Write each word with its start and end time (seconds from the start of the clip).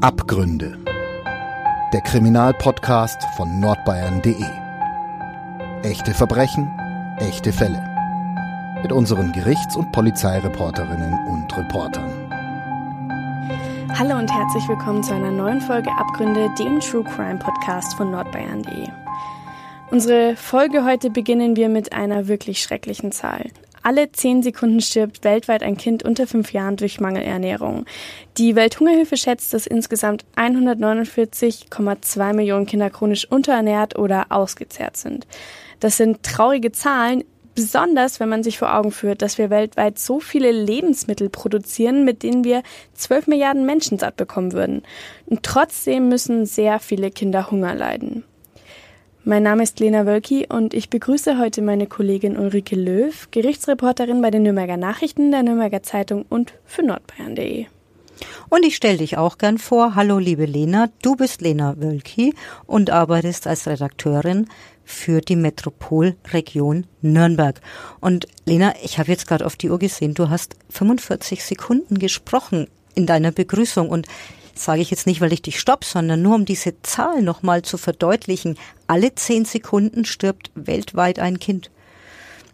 Abgründe. 0.00 0.78
Der 1.92 2.00
Kriminalpodcast 2.02 3.20
von 3.36 3.58
nordbayern.de. 3.58 4.44
Echte 5.82 6.14
Verbrechen, 6.14 6.70
echte 7.18 7.52
Fälle. 7.52 7.82
Mit 8.80 8.92
unseren 8.92 9.32
Gerichts- 9.32 9.74
und 9.74 9.90
Polizeireporterinnen 9.90 11.14
und 11.26 11.56
Reportern. 11.56 12.08
Hallo 13.98 14.16
und 14.18 14.32
herzlich 14.32 14.68
willkommen 14.68 15.02
zu 15.02 15.14
einer 15.14 15.32
neuen 15.32 15.60
Folge 15.60 15.90
Abgründe, 15.90 16.48
dem 16.60 16.78
True 16.78 17.02
Crime 17.02 17.40
Podcast 17.40 17.94
von 17.94 18.12
nordbayern.de. 18.12 18.86
Unsere 19.90 20.36
Folge 20.36 20.84
heute 20.84 21.10
beginnen 21.10 21.56
wir 21.56 21.68
mit 21.68 21.92
einer 21.92 22.28
wirklich 22.28 22.62
schrecklichen 22.62 23.10
Zahl. 23.10 23.50
Alle 23.82 24.10
zehn 24.12 24.42
Sekunden 24.42 24.80
stirbt 24.80 25.24
weltweit 25.24 25.62
ein 25.62 25.76
Kind 25.76 26.02
unter 26.02 26.26
fünf 26.26 26.52
Jahren 26.52 26.76
durch 26.76 27.00
Mangelernährung. 27.00 27.84
Die 28.36 28.56
Welthungerhilfe 28.56 29.16
schätzt, 29.16 29.54
dass 29.54 29.66
insgesamt 29.66 30.24
149,2 30.36 32.32
Millionen 32.32 32.66
Kinder 32.66 32.90
chronisch 32.90 33.30
unterernährt 33.30 33.98
oder 33.98 34.26
ausgezehrt 34.30 34.96
sind. 34.96 35.26
Das 35.80 35.96
sind 35.96 36.22
traurige 36.22 36.72
Zahlen, 36.72 37.24
besonders 37.58 38.20
wenn 38.20 38.28
man 38.28 38.44
sich 38.44 38.56
vor 38.56 38.72
Augen 38.72 38.92
führt, 38.92 39.20
dass 39.20 39.36
wir 39.36 39.50
weltweit 39.50 39.98
so 39.98 40.20
viele 40.20 40.52
Lebensmittel 40.52 41.28
produzieren, 41.28 42.04
mit 42.04 42.22
denen 42.22 42.44
wir 42.44 42.62
12 42.94 43.26
Milliarden 43.26 43.66
Menschen 43.66 43.98
satt 43.98 44.16
bekommen 44.16 44.52
würden. 44.52 44.82
Und 45.26 45.42
trotzdem 45.42 46.08
müssen 46.08 46.46
sehr 46.46 46.78
viele 46.78 47.10
Kinder 47.10 47.50
Hunger 47.50 47.74
leiden. 47.74 48.22
Mein 49.28 49.42
Name 49.42 49.62
ist 49.62 49.78
Lena 49.78 50.06
Wölki 50.06 50.46
und 50.48 50.72
ich 50.72 50.88
begrüße 50.88 51.38
heute 51.38 51.60
meine 51.60 51.86
Kollegin 51.86 52.38
Ulrike 52.38 52.74
Löw, 52.74 53.28
Gerichtsreporterin 53.30 54.22
bei 54.22 54.30
den 54.30 54.42
Nürnberger 54.42 54.78
Nachrichten, 54.78 55.30
der 55.32 55.42
Nürnberger 55.42 55.82
Zeitung 55.82 56.24
und 56.30 56.54
für 56.64 56.82
nordbayern.de. 56.82 57.66
Und 58.48 58.64
ich 58.64 58.74
stelle 58.74 58.96
dich 58.96 59.18
auch 59.18 59.36
gern 59.36 59.58
vor. 59.58 59.94
Hallo, 59.94 60.18
liebe 60.18 60.46
Lena. 60.46 60.88
Du 61.02 61.14
bist 61.14 61.42
Lena 61.42 61.74
Wölki 61.76 62.32
und 62.66 62.88
arbeitest 62.88 63.46
als 63.46 63.66
Redakteurin 63.66 64.48
für 64.82 65.20
die 65.20 65.36
Metropolregion 65.36 66.86
Nürnberg. 67.02 67.60
Und 68.00 68.28
Lena, 68.46 68.72
ich 68.82 68.98
habe 68.98 69.10
jetzt 69.10 69.28
gerade 69.28 69.44
auf 69.44 69.56
die 69.56 69.68
Uhr 69.68 69.78
gesehen, 69.78 70.14
du 70.14 70.30
hast 70.30 70.56
45 70.70 71.44
Sekunden 71.44 71.98
gesprochen 71.98 72.66
in 72.94 73.04
deiner 73.04 73.30
Begrüßung 73.30 73.90
und 73.90 74.06
sage 74.64 74.80
ich 74.80 74.90
jetzt 74.90 75.06
nicht, 75.06 75.20
weil 75.20 75.32
ich 75.32 75.42
dich 75.42 75.60
stopp, 75.60 75.84
sondern 75.84 76.22
nur 76.22 76.34
um 76.34 76.44
diese 76.44 76.80
Zahl 76.82 77.22
nochmal 77.22 77.62
zu 77.62 77.78
verdeutlichen. 77.78 78.56
Alle 78.86 79.14
zehn 79.14 79.44
Sekunden 79.44 80.04
stirbt 80.04 80.50
weltweit 80.54 81.18
ein 81.18 81.38
Kind. 81.38 81.70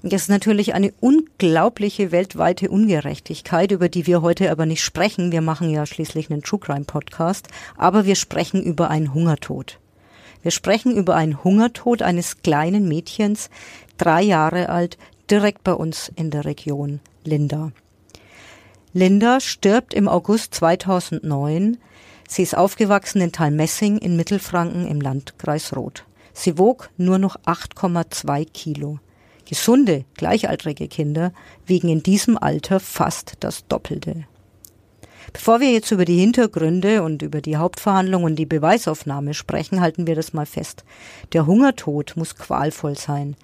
Das 0.03 0.23
ist 0.23 0.29
natürlich 0.29 0.75
eine 0.75 0.93
unglaubliche 1.01 2.13
weltweite 2.13 2.69
Ungerechtigkeit, 2.69 3.73
über 3.73 3.89
die 3.89 4.07
wir 4.07 4.21
heute 4.21 4.51
aber 4.51 4.67
nicht 4.67 4.83
sprechen. 4.83 5.33
Wir 5.33 5.41
machen 5.41 5.71
ja 5.71 5.87
schließlich 5.87 6.31
einen 6.31 6.43
True 6.43 6.61
Crime 6.61 6.85
Podcast, 6.85 7.49
aber 7.77 8.05
wir 8.05 8.15
sprechen 8.15 8.63
über 8.63 8.91
einen 8.91 9.15
Hungertod. 9.15 9.79
Wir 10.43 10.51
sprechen 10.51 10.95
über 10.95 11.15
einen 11.15 11.43
Hungertod 11.43 12.03
eines 12.03 12.43
kleinen 12.43 12.87
Mädchens, 12.87 13.49
drei 13.97 14.21
Jahre 14.21 14.69
alt, 14.69 14.99
direkt 15.31 15.65
bei 15.65 15.73
uns 15.73 16.13
in 16.17 16.31
der 16.31 16.45
Region 16.45 17.01
Linda. 17.25 17.73
Linda 18.97 19.41
stirbt 19.41 19.93
im 19.93 20.07
August 20.07 20.55
2009 20.55 21.79
Sie 22.29 22.43
ist 22.43 22.57
aufgewachsen 22.57 23.21
in 23.21 23.33
Talmessing 23.33 23.99
in 23.99 24.15
Mittelfranken 24.15 24.87
im 24.87 25.01
Landkreis 25.01 25.75
Roth. 25.75 26.05
Sie 26.33 26.59
wog 26.59 26.91
nur 26.97 27.19
noch 27.19 27.35
8,2 27.41 28.47
Kilo. 28.53 29.01
Gesunde, 29.49 30.05
gleichaltrige 30.15 30.87
Kinder 30.87 31.33
wiegen 31.67 31.89
in 31.89 32.05
diesem 32.05 32.39
Alter 32.39 32.79
fast 32.79 33.33
das 33.41 33.67
Doppelte. 33.67 34.27
Bevor 35.33 35.59
wir 35.59 35.73
jetzt 35.73 35.91
über 35.91 36.05
die 36.05 36.21
Hintergründe 36.21 37.03
und 37.03 37.23
über 37.23 37.41
die 37.41 37.57
Hauptverhandlung 37.57 38.23
und 38.23 38.37
die 38.37 38.47
Beweisaufnahme 38.47 39.35
sprechen, 39.35 39.81
halten 39.81 40.07
wir 40.07 40.15
das 40.15 40.33
mal 40.35 40.47
fest. 40.47 40.85
Der 41.33 41.47
Hungertod 41.47 42.13
muss 42.15 42.37
qualvoll 42.37 42.97
sein. 42.97 43.35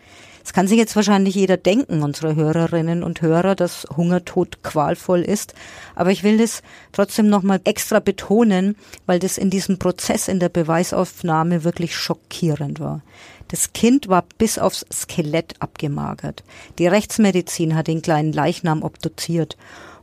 Es 0.45 0.53
kann 0.53 0.67
sich 0.67 0.79
jetzt 0.79 0.97
wahrscheinlich 0.97 1.35
jeder 1.35 1.57
denken, 1.57 2.03
unsere 2.03 2.35
Hörerinnen 2.35 3.03
und 3.03 3.23
Hörer, 3.23 3.55
dass 3.55 3.87
Hungertod 3.97 4.63
qualvoll 4.63 5.21
ist. 5.21 5.55
Aber 5.95 6.11
ich 6.11 6.23
will 6.23 6.39
das 6.39 6.63
trotzdem 6.93 7.29
nochmal 7.29 7.61
extra 7.65 8.01
betonen, 8.01 8.77
weil 9.07 9.19
das 9.19 9.39
in 9.39 9.51
diesem 9.51 9.79
Prozess 9.79 10.29
in 10.29 10.41
der 10.41 10.49
Beweisaufnahme 10.49 11.65
wirklich 11.65 11.95
schockierend 11.95 12.81
war. 12.81 13.03
Das 13.49 13.73
Kind 13.73 14.09
war 14.09 14.25
bis 14.39 14.59
aufs 14.59 14.87
Skelett 14.93 15.55
abgemagert. 15.59 16.45
Die 16.79 16.87
Rechtsmedizin 16.87 17.75
hat 17.75 17.89
den 17.89 18.01
kleinen 18.01 18.33
Leichnam 18.33 18.83
obduziert. 18.83 19.57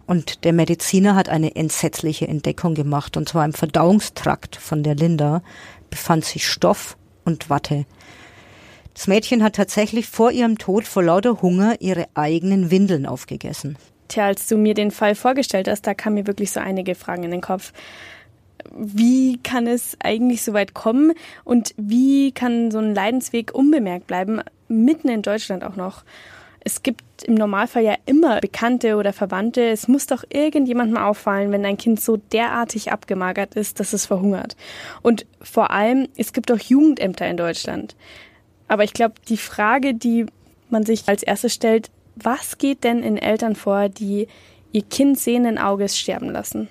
Und 0.06 0.46
der 0.46 0.54
Mediziner 0.54 1.16
hat 1.16 1.30
eine 1.30 1.56
entsetzliche 1.56 2.28
Entdeckung 2.28 2.76
gemacht. 2.76 3.18
Und 3.18 3.28
zwar 3.30 3.46
im 3.46 3.54
Verdauungstrakt 3.54 4.56
von 4.56 4.84
der 4.84 4.96
Linda 4.96 5.42
befand 5.90 6.26
sich 6.26 6.48
Stoff 6.48 6.98
und 7.26 7.50
Watte. 7.50 7.86
Das 8.98 9.06
Mädchen 9.06 9.44
hat 9.44 9.56
tatsächlich 9.56 10.08
vor 10.08 10.32
ihrem 10.32 10.58
Tod 10.58 10.86
vor 10.86 11.04
lauter 11.04 11.44
Hunger 11.44 11.76
ihre 11.82 12.08
eigenen 12.16 12.72
Windeln 12.72 13.06
aufgegessen. 13.06 13.78
Tja, 14.08 14.26
als 14.26 14.48
du 14.48 14.58
mir 14.58 14.74
den 14.74 14.90
Fall 14.90 15.14
vorgestellt 15.14 15.68
hast, 15.68 15.86
da 15.86 15.94
kamen 15.94 16.16
mir 16.16 16.26
wirklich 16.26 16.50
so 16.50 16.60
einige 16.60 16.96
Fragen 16.96 17.22
in 17.22 17.30
den 17.30 17.42
Kopf. 17.42 17.74
Wie 18.76 19.38
kann 19.44 19.68
es 19.68 19.96
eigentlich 20.00 20.42
so 20.42 20.54
weit 20.54 20.74
kommen 20.74 21.14
und 21.44 21.76
wie 21.78 22.32
kann 22.32 22.72
so 22.72 22.80
ein 22.80 22.96
Leidensweg 22.96 23.54
unbemerkt 23.54 24.08
bleiben, 24.08 24.42
mitten 24.68 25.10
in 25.10 25.22
Deutschland 25.22 25.64
auch 25.64 25.76
noch? 25.76 26.04
Es 26.62 26.82
gibt 26.82 27.04
im 27.24 27.36
Normalfall 27.36 27.84
ja 27.84 27.96
immer 28.08 28.40
Bekannte 28.40 28.96
oder 28.96 29.14
Verwandte. 29.14 29.62
Es 29.62 29.88
muss 29.88 30.08
doch 30.08 30.24
irgendjemandem 30.28 30.98
auffallen, 30.98 31.52
wenn 31.52 31.68
ein 31.68 31.78
Kind 31.78 32.02
so 32.02 32.18
derartig 32.18 32.92
abgemagert 32.92 33.54
ist, 33.54 33.80
dass 33.80 33.94
es 33.94 34.08
verhungert. 34.08 34.58
Und 35.04 35.28
vor 35.40 35.70
allem, 35.70 36.08
es 36.18 36.34
gibt 36.34 36.52
auch 36.52 36.60
Jugendämter 36.60 37.28
in 37.28 37.38
Deutschland. 37.38 37.96
Aber 38.68 38.84
ich 38.84 38.94
glaube, 38.94 39.16
die 39.30 39.38
Frage, 39.38 39.94
die 39.94 40.26
man 40.70 40.86
sich 40.86 41.08
als 41.08 41.24
erstes 41.24 41.54
stellt, 41.54 41.90
was 42.16 42.58
geht 42.58 42.84
denn 42.84 43.04
in 43.04 43.18
Eltern 43.18 43.56
vor, 43.56 43.90
die 43.90 44.28
ihr 44.72 44.82
Kind 44.84 45.20
sehenden 45.20 45.58
Auges 45.58 45.98
sterben 45.98 46.30
lassen? 46.30 46.68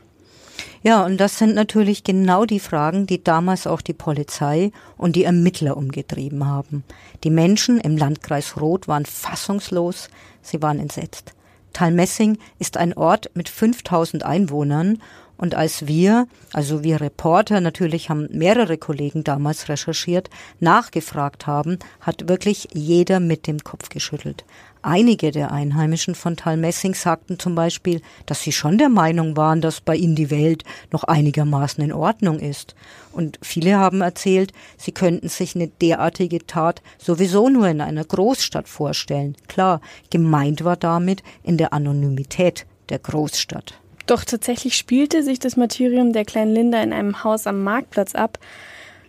Ja, 0.83 1.05
und 1.05 1.19
das 1.19 1.39
sind 1.39 1.55
natürlich 1.55 2.05
genau 2.05 2.45
die 2.45 2.61
Fragen, 2.61 3.06
die 3.06 3.23
damals 3.23 3.67
auch 3.67 3.81
die 3.81 3.93
Polizei 3.93 4.71
und 4.97 5.17
die 5.17 5.25
Ermittler 5.25 5.77
umgetrieben 5.77 6.47
haben. 6.47 6.85
Die 7.25 7.31
Menschen 7.31 7.81
im 7.81 7.97
Landkreis 7.97 8.61
Roth 8.61 8.87
waren 8.87 9.05
fassungslos, 9.05 10.09
sie 10.43 10.62
waren 10.62 10.79
entsetzt. 10.79 11.35
Talmessing 11.76 12.38
ist 12.59 12.78
ein 12.78 12.94
Ort 12.94 13.31
mit 13.34 13.50
5000 13.50 14.25
Einwohnern 14.25 15.03
und 15.37 15.54
als 15.54 15.87
wir, 15.87 16.26
also 16.54 16.82
wir 16.82 17.03
Reporter, 17.03 17.60
natürlich 17.60 18.09
haben 18.09 18.28
mehrere 18.32 18.78
Kollegen 18.78 19.25
damals 19.25 19.69
recherchiert, 19.69 20.31
nachgefragt 20.59 21.47
haben, 21.47 21.78
hat 22.00 22.31
wirklich 22.31 22.69
jeder 22.72 23.20
mit 23.20 23.47
dem 23.47 23.59
Kopf 23.59 23.91
geschüttelt. 23.91 24.47
Einige 24.89 25.33
der 25.33 25.51
Einheimischen 25.51 26.15
von 26.15 26.37
Talmessing 26.37 26.95
sagten 26.95 27.41
zum 27.41 27.57
Beispiel, 27.57 28.03
dass 28.25 28.43
sie 28.43 28.53
schon 28.53 28.79
der 28.79 28.89
Meinung 28.89 29.37
waren, 29.37 29.61
dass 29.61 29.81
bei 29.81 29.97
ihnen 29.97 30.15
die 30.15 30.31
Welt 30.31 30.63
noch 30.93 31.03
einigermaßen 31.03 31.83
in 31.83 31.93
Ordnung 31.93 32.39
ist. 32.39 32.77
Und 33.11 33.37
viele 33.43 33.79
haben 33.79 34.01
erzählt, 34.01 34.53
sie 34.77 34.93
könnten 34.93 35.29
sich 35.29 35.57
eine 35.57 35.67
derartige 35.67 36.47
Tat 36.47 36.83
sowieso 36.99 37.49
nur 37.49 37.67
in 37.67 37.81
einer 37.81 38.05
Großstadt 38.05 38.69
vorstellen. 38.69 39.37
Klar, 39.49 39.81
gemeint 40.11 40.63
war 40.63 40.77
damit 40.77 41.25
in 41.43 41.57
der 41.57 41.73
Anonymität 41.73 42.65
der 42.89 43.01
Großstadt. 43.01 43.75
Doch 44.07 44.23
tatsächlich 44.23 44.77
spielte 44.77 45.25
sich 45.25 45.41
das 45.41 45.57
Martyrium 45.57 46.13
der 46.13 46.25
kleinen 46.25 46.55
Linda 46.55 46.81
in 46.81 46.93
einem 46.93 47.25
Haus 47.25 47.49
am 47.49 47.65
Marktplatz 47.65 48.15
ab. 48.15 48.39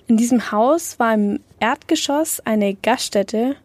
In 0.08 0.18
diesem 0.18 0.52
Haus 0.52 0.98
war 0.98 1.14
im 1.14 1.40
Erdgeschoss 1.60 2.40
eine 2.40 2.74
Gaststätte 2.74 3.58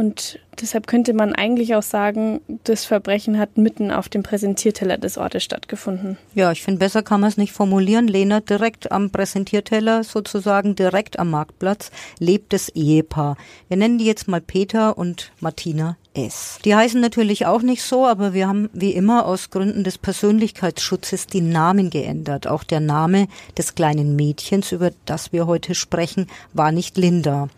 und 0.00 0.38
deshalb 0.58 0.86
könnte 0.86 1.12
man 1.12 1.34
eigentlich 1.34 1.74
auch 1.74 1.82
sagen, 1.82 2.40
das 2.64 2.86
Verbrechen 2.86 3.38
hat 3.38 3.58
mitten 3.58 3.90
auf 3.90 4.08
dem 4.08 4.22
Präsentierteller 4.22 4.96
des 4.96 5.18
Ortes 5.18 5.44
stattgefunden. 5.44 6.16
Ja, 6.34 6.50
ich 6.52 6.62
finde, 6.62 6.78
besser 6.78 7.02
kann 7.02 7.20
man 7.20 7.28
es 7.28 7.36
nicht 7.36 7.52
formulieren. 7.52 8.08
Lena, 8.08 8.40
direkt 8.40 8.90
am 8.92 9.10
Präsentierteller, 9.10 10.02
sozusagen 10.02 10.74
direkt 10.74 11.18
am 11.18 11.28
Marktplatz, 11.28 11.90
lebt 12.18 12.54
das 12.54 12.70
Ehepaar. 12.70 13.36
Wir 13.68 13.76
nennen 13.76 13.98
die 13.98 14.06
jetzt 14.06 14.26
mal 14.26 14.40
Peter 14.40 14.96
und 14.96 15.32
Martina 15.40 15.98
S. 16.14 16.58
Die 16.64 16.74
heißen 16.74 16.98
natürlich 16.98 17.44
auch 17.44 17.60
nicht 17.60 17.82
so, 17.82 18.06
aber 18.06 18.32
wir 18.32 18.48
haben 18.48 18.70
wie 18.72 18.92
immer 18.92 19.26
aus 19.26 19.50
Gründen 19.50 19.84
des 19.84 19.98
Persönlichkeitsschutzes 19.98 21.26
die 21.26 21.42
Namen 21.42 21.90
geändert. 21.90 22.46
Auch 22.46 22.64
der 22.64 22.80
Name 22.80 23.28
des 23.58 23.74
kleinen 23.74 24.16
Mädchens, 24.16 24.72
über 24.72 24.92
das 25.04 25.34
wir 25.34 25.46
heute 25.46 25.74
sprechen, 25.74 26.26
war 26.54 26.72
nicht 26.72 26.96
Linda. 26.96 27.50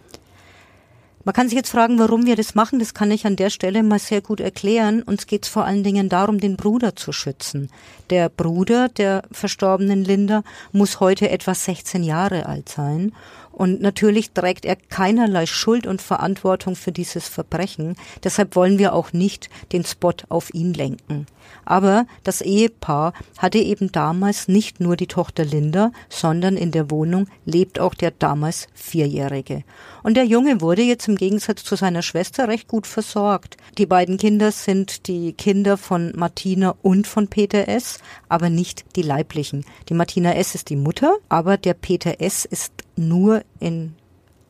Man 1.25 1.35
kann 1.35 1.49
sich 1.49 1.57
jetzt 1.57 1.71
fragen, 1.71 1.99
warum 1.99 2.27
wir 2.27 2.35
das 2.35 2.55
machen. 2.55 2.79
Das 2.79 2.95
kann 2.95 3.11
ich 3.11 3.27
an 3.27 3.37
der 3.37 3.51
Stelle 3.51 3.83
mal 3.83 3.99
sehr 3.99 4.21
gut 4.21 4.41
erklären. 4.41 5.03
Uns 5.03 5.27
geht 5.27 5.45
es 5.45 5.49
vor 5.49 5.65
allen 5.65 5.85
Dingen 5.85 6.09
darum, 6.09 6.39
den 6.39 6.57
Bruder 6.57 6.97
zu 6.97 7.13
schützen. 7.13 7.71
Der 8.11 8.29
Bruder 8.29 8.89
der 8.89 9.23
verstorbenen 9.31 10.05
Linda 10.05 10.43
muss 10.73 10.99
heute 10.99 11.31
etwa 11.31 11.55
16 11.55 12.03
Jahre 12.03 12.47
alt 12.47 12.69
sein. 12.69 13.13
Und 13.53 13.81
natürlich 13.81 14.33
trägt 14.33 14.65
er 14.65 14.77
keinerlei 14.77 15.47
Schuld 15.47 15.87
und 15.87 16.03
Verantwortung 16.03 16.75
für 16.75 16.93
dieses 16.93 17.29
Verbrechen. 17.29 17.97
Deshalb 18.25 18.57
wollen 18.57 18.79
wir 18.79 18.95
auch 18.95 19.13
nicht 19.13 19.51
den 19.73 19.85
Spot 19.85 20.15
auf 20.29 20.53
ihn 20.55 20.75
lenken. 20.75 21.27
Aber 21.65 22.07
das 22.25 22.41
Ehepaar 22.41 23.13
hatte 23.39 23.59
eben 23.59 23.93
damals 23.93 24.49
nicht 24.49 24.81
nur 24.81 24.97
die 24.97 25.07
Tochter 25.07 25.45
Linda, 25.45 25.93
sondern 26.09 26.57
in 26.57 26.71
der 26.71 26.91
Wohnung 26.91 27.29
lebt 27.45 27.79
auch 27.79 27.95
der 27.95 28.11
damals 28.11 28.69
Vierjährige. 28.75 29.65
Und 30.03 30.17
der 30.17 30.25
Junge 30.25 30.61
wurde 30.61 30.83
jetzt 30.83 31.09
im 31.09 31.17
Gegensatz 31.17 31.63
zu 31.63 31.77
seiner 31.77 32.03
Schwester 32.03 32.49
recht 32.49 32.69
gut 32.69 32.87
versorgt. 32.87 33.57
Die 33.79 33.87
beiden 33.87 34.17
Kinder 34.17 34.51
sind 34.51 35.07
die 35.07 35.33
Kinder 35.33 35.77
von 35.77 36.13
Martina 36.17 36.75
und 36.83 37.07
von 37.07 37.29
Peter 37.29 37.69
S., 37.69 37.99
aber 38.29 38.51
nicht 38.51 38.85
die 38.97 39.03
leiblichen. 39.03 39.65
Die 39.89 39.95
Martina 39.95 40.35
S. 40.35 40.55
ist 40.55 40.71
die 40.71 40.77
Mutter, 40.77 41.17
aber 41.29 41.57
der 41.57 41.75
Peter 41.75 42.21
S. 42.21 42.45
ist 42.45 42.73
nur 42.97 43.43
in 43.61 43.95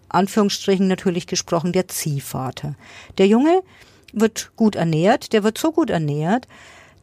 Anführungsstrichen 0.08 0.88
natürlich 0.88 1.26
gesprochen 1.26 1.72
der 1.72 1.88
Ziehvater. 1.88 2.74
Der 3.18 3.26
Junge 3.26 3.62
wird 4.12 4.52
gut 4.56 4.76
ernährt, 4.76 5.32
der 5.32 5.42
wird 5.42 5.58
so 5.58 5.72
gut 5.72 5.90
ernährt, 5.90 6.46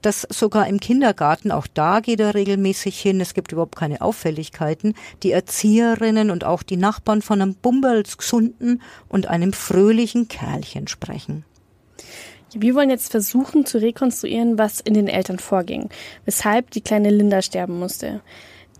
dass 0.01 0.21
sogar 0.29 0.67
im 0.67 0.79
Kindergarten, 0.79 1.51
auch 1.51 1.67
da 1.67 1.99
geht 1.99 2.19
er 2.19 2.33
regelmäßig 2.33 2.99
hin, 2.99 3.19
es 3.19 3.33
gibt 3.33 3.51
überhaupt 3.51 3.75
keine 3.75 4.01
Auffälligkeiten, 4.01 4.93
die 5.23 5.31
Erzieherinnen 5.31 6.31
und 6.31 6.45
auch 6.45 6.63
die 6.63 6.77
Nachbarn 6.77 7.21
von 7.21 7.41
einem 7.41 7.55
Bumbelsgesunden 7.55 8.81
und 9.09 9.27
einem 9.27 9.51
fröhlichen 9.51 10.27
Kerlchen 10.27 10.87
sprechen. 10.87 11.43
Wir 12.53 12.73
wollen 12.73 12.89
jetzt 12.89 13.11
versuchen 13.11 13.65
zu 13.65 13.79
rekonstruieren, 13.79 14.57
was 14.57 14.79
in 14.79 14.93
den 14.93 15.07
Eltern 15.07 15.37
vorging, 15.37 15.89
weshalb 16.25 16.71
die 16.71 16.81
kleine 16.81 17.11
Linda 17.11 17.41
sterben 17.41 17.77
musste. 17.77 18.21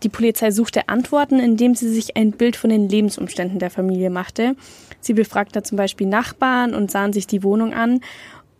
Die 0.03 0.09
Polizei 0.09 0.51
suchte 0.51 0.87
Antworten, 0.87 1.39
indem 1.39 1.75
sie 1.75 1.89
sich 1.89 2.15
ein 2.15 2.31
Bild 2.31 2.55
von 2.55 2.69
den 2.69 2.87
Lebensumständen 2.87 3.59
der 3.59 3.69
Familie 3.69 4.09
machte. 4.09 4.55
Sie 5.01 5.13
befragte 5.13 5.63
zum 5.63 5.77
Beispiel 5.77 6.07
Nachbarn 6.07 6.73
und 6.73 6.89
sahen 6.89 7.13
sich 7.13 7.27
die 7.27 7.43
Wohnung 7.43 7.73
an 7.73 8.01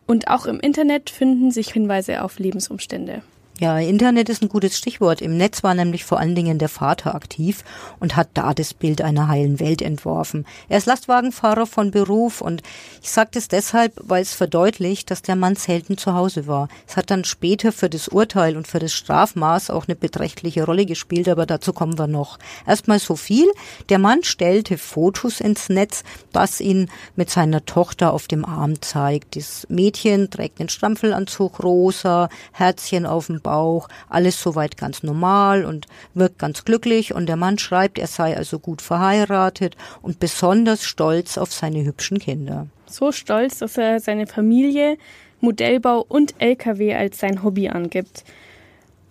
und 0.06 0.28
auch 0.28 0.48
im 0.48 0.60
Internet 0.60 1.10
finden 1.10 1.52
sich 1.52 1.72
Hinweise 1.72 2.24
auf 2.24 2.40
Lebensumstände. 2.40 3.22
Ja, 3.60 3.78
Internet 3.78 4.30
ist 4.30 4.42
ein 4.42 4.48
gutes 4.48 4.78
Stichwort. 4.78 5.22
Im 5.22 5.36
Netz 5.36 5.64
war 5.64 5.74
nämlich 5.74 6.06
vor 6.06 6.18
allen 6.18 6.34
Dingen 6.34 6.60
der 6.60 6.70
Vater 6.70 7.14
aktiv 7.14 7.66
und 8.00 8.16
hat 8.16 8.30
da 8.34 8.54
das 8.54 8.74
Bild 8.74 9.02
einer 9.02 9.28
heilen 9.28 9.60
Welt 9.60 9.82
entworfen. 9.82 10.46
Er 10.70 10.78
ist 10.78 10.86
Lastwagenfahrer 10.86 11.66
von 11.66 11.92
Beruf 11.92 12.40
und 12.40 12.64
ich 13.02 13.12
sage 13.12 13.32
das 13.34 13.50
deshalb, 13.50 14.00
weil 14.02 14.22
es 14.22 14.34
verdeutlicht, 14.34 15.12
dass 15.12 15.24
der 15.24 15.36
Mann 15.36 15.58
selten 15.58 15.98
zu 15.98 16.14
Hause 16.14 16.48
war. 16.48 16.70
Es 16.88 16.96
hat 16.96 17.12
dann 17.12 17.26
später 17.26 17.74
für 17.74 17.90
das 17.90 18.08
Urteil 18.08 18.56
und 18.56 18.66
für 18.66 18.80
das 18.80 18.94
Strafmaß 18.94 19.72
auch 19.72 19.90
eine 19.90 19.98
beträchtliche 19.98 20.64
Rolle 20.64 20.86
gespielt, 20.86 21.28
aber 21.28 21.46
dazu 21.46 21.74
kommen 21.74 22.00
wir 22.00 22.08
noch. 22.08 22.40
Erstmal 22.66 23.00
so 23.00 23.18
viel. 23.18 23.52
Der 23.90 24.00
Mann 24.00 24.24
stellte 24.24 24.78
Fotos 24.78 25.42
ins 25.42 25.68
Netz, 25.68 26.04
das 26.32 26.62
ihn 26.62 26.90
mit 27.18 27.30
seiner 27.30 27.66
Tochter 27.66 28.14
auf 28.14 28.30
dem 28.30 28.46
Arm 28.46 28.82
zeigt. 28.82 29.36
Das 29.36 29.68
Mädchen 29.68 30.30
trägt 30.30 30.60
den 30.60 30.70
Strampfelanzug 30.70 31.62
rosa, 31.62 32.30
Herzchen 32.54 33.06
auf 33.06 33.28
dem 33.28 33.42
Bauch, 33.50 33.88
alles 34.10 34.40
soweit 34.40 34.78
ganz 34.78 35.02
normal 35.02 35.66
und 35.66 35.88
wirkt 36.14 36.38
ganz 36.38 36.66
glücklich 36.66 37.16
und 37.16 37.26
der 37.26 37.36
Mann 37.36 37.58
schreibt, 37.58 37.98
er 37.98 38.06
sei 38.06 38.38
also 38.38 38.60
gut 38.60 38.84
verheiratet 38.84 39.76
und 40.04 40.20
besonders 40.20 40.84
stolz 40.84 41.40
auf 41.40 41.52
seine 41.52 41.84
hübschen 41.84 42.20
Kinder. 42.20 42.68
So 42.86 43.12
stolz, 43.12 43.58
dass 43.58 43.76
er 43.78 44.00
seine 44.00 44.28
Familie, 44.28 44.98
Modellbau 45.42 46.06
und 46.08 46.36
LKW 46.38 46.94
als 46.94 47.18
sein 47.18 47.42
Hobby 47.44 47.70
angibt. 47.70 48.24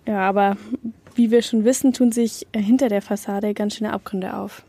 Ja, 0.06 0.20
aber 0.20 0.56
wie 1.16 1.32
wir 1.32 1.42
schon 1.42 1.64
wissen, 1.64 1.92
tun 1.92 2.12
sich 2.12 2.46
hinter 2.54 2.88
der 2.88 3.02
Fassade 3.02 3.54
ganz 3.54 3.74
schöne 3.74 3.92
Abgründe 3.92 4.36
auf. 4.36 4.62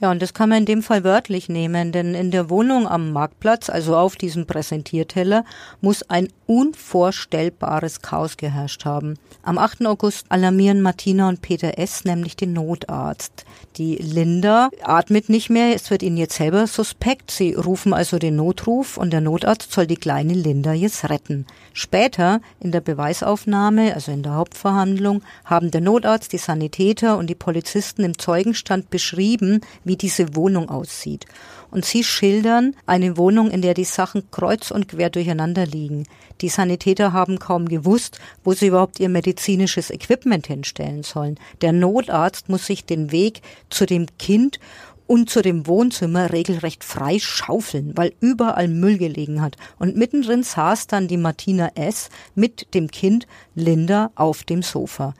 Ja, 0.00 0.10
und 0.10 0.20
das 0.20 0.34
kann 0.34 0.48
man 0.48 0.58
in 0.58 0.66
dem 0.66 0.82
Fall 0.82 1.04
wörtlich 1.04 1.48
nehmen, 1.48 1.92
denn 1.92 2.14
in 2.14 2.30
der 2.30 2.50
Wohnung 2.50 2.88
am 2.88 3.12
Marktplatz, 3.12 3.70
also 3.70 3.96
auf 3.96 4.16
diesem 4.16 4.44
Präsentierteller, 4.44 5.44
muss 5.80 6.02
ein 6.10 6.28
unvorstellbares 6.46 8.02
Chaos 8.02 8.36
geherrscht 8.36 8.84
haben. 8.84 9.14
Am 9.42 9.56
8. 9.56 9.86
August 9.86 10.26
alarmieren 10.30 10.82
Martina 10.82 11.28
und 11.28 11.42
Peter 11.42 11.78
S. 11.78 12.04
nämlich 12.04 12.34
den 12.34 12.52
Notarzt. 12.52 13.44
Die 13.76 13.96
Linda 13.96 14.70
atmet 14.82 15.28
nicht 15.28 15.48
mehr, 15.48 15.74
es 15.74 15.90
wird 15.90 16.02
ihnen 16.02 16.16
jetzt 16.16 16.36
selber 16.36 16.66
suspekt. 16.66 17.30
Sie 17.30 17.54
rufen 17.54 17.94
also 17.94 18.18
den 18.18 18.36
Notruf 18.36 18.96
und 18.96 19.12
der 19.12 19.20
Notarzt 19.20 19.72
soll 19.72 19.86
die 19.86 19.96
kleine 19.96 20.34
Linda 20.34 20.72
jetzt 20.72 21.08
retten. 21.08 21.46
Später 21.76 22.40
in 22.60 22.70
der 22.70 22.80
Beweisaufnahme, 22.80 23.94
also 23.94 24.12
in 24.12 24.22
der 24.22 24.36
Hauptverhandlung, 24.36 25.22
haben 25.44 25.72
der 25.72 25.80
Notarzt, 25.80 26.32
die 26.32 26.38
Sanitäter 26.38 27.18
und 27.18 27.28
die 27.28 27.34
Polizisten 27.34 28.04
im 28.04 28.16
Zeugenstand 28.16 28.90
beschrieben, 28.90 29.60
wie 29.82 29.96
diese 29.96 30.36
Wohnung 30.36 30.70
aussieht. 30.70 31.26
Und 31.72 31.84
sie 31.84 32.04
schildern 32.04 32.76
eine 32.86 33.16
Wohnung, 33.16 33.50
in 33.50 33.60
der 33.60 33.74
die 33.74 33.82
Sachen 33.82 34.30
kreuz 34.30 34.70
und 34.70 34.86
quer 34.86 35.10
durcheinander 35.10 35.66
liegen. 35.66 36.06
Die 36.40 36.48
Sanitäter 36.48 37.12
haben 37.12 37.40
kaum 37.40 37.68
gewusst, 37.68 38.20
wo 38.44 38.52
sie 38.52 38.68
überhaupt 38.68 39.00
ihr 39.00 39.08
medizinisches 39.08 39.90
Equipment 39.90 40.46
hinstellen 40.46 41.02
sollen. 41.02 41.40
Der 41.60 41.72
Notarzt 41.72 42.48
muss 42.48 42.66
sich 42.66 42.84
den 42.84 43.10
Weg 43.10 43.42
zu 43.68 43.84
dem 43.84 44.06
Kind 44.20 44.60
und 45.06 45.28
zu 45.30 45.42
dem 45.42 45.66
Wohnzimmer 45.66 46.32
regelrecht 46.32 46.84
frei 46.84 47.18
schaufeln, 47.18 47.92
weil 47.96 48.12
überall 48.20 48.68
Müll 48.68 48.98
gelegen 48.98 49.42
hat. 49.42 49.56
Und 49.78 49.96
mittendrin 49.96 50.42
saß 50.42 50.86
dann 50.86 51.08
die 51.08 51.16
Martina 51.16 51.70
S. 51.74 52.08
mit 52.34 52.74
dem 52.74 52.90
Kind 52.90 53.26
Linda 53.54 54.10
auf 54.14 54.44
dem 54.44 54.62
Sofa. 54.62 55.14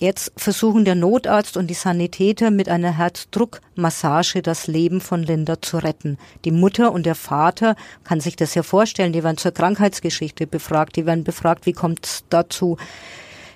Jetzt 0.00 0.32
versuchen 0.34 0.86
der 0.86 0.94
Notarzt 0.94 1.58
und 1.58 1.66
die 1.66 1.74
Sanitäter 1.74 2.50
mit 2.50 2.70
einer 2.70 2.96
Herzdruckmassage 2.96 4.40
das 4.40 4.66
Leben 4.66 5.02
von 5.02 5.22
Linda 5.22 5.60
zu 5.60 5.76
retten. 5.76 6.16
Die 6.46 6.52
Mutter 6.52 6.92
und 6.92 7.04
der 7.04 7.14
Vater, 7.14 7.76
kann 8.02 8.18
sich 8.18 8.34
das 8.34 8.54
ja 8.54 8.62
vorstellen, 8.62 9.12
die 9.12 9.22
werden 9.22 9.36
zur 9.36 9.52
Krankheitsgeschichte 9.52 10.46
befragt, 10.46 10.96
die 10.96 11.04
werden 11.04 11.22
befragt, 11.22 11.66
wie 11.66 11.74
kommt 11.74 12.06
es 12.06 12.24
dazu, 12.30 12.78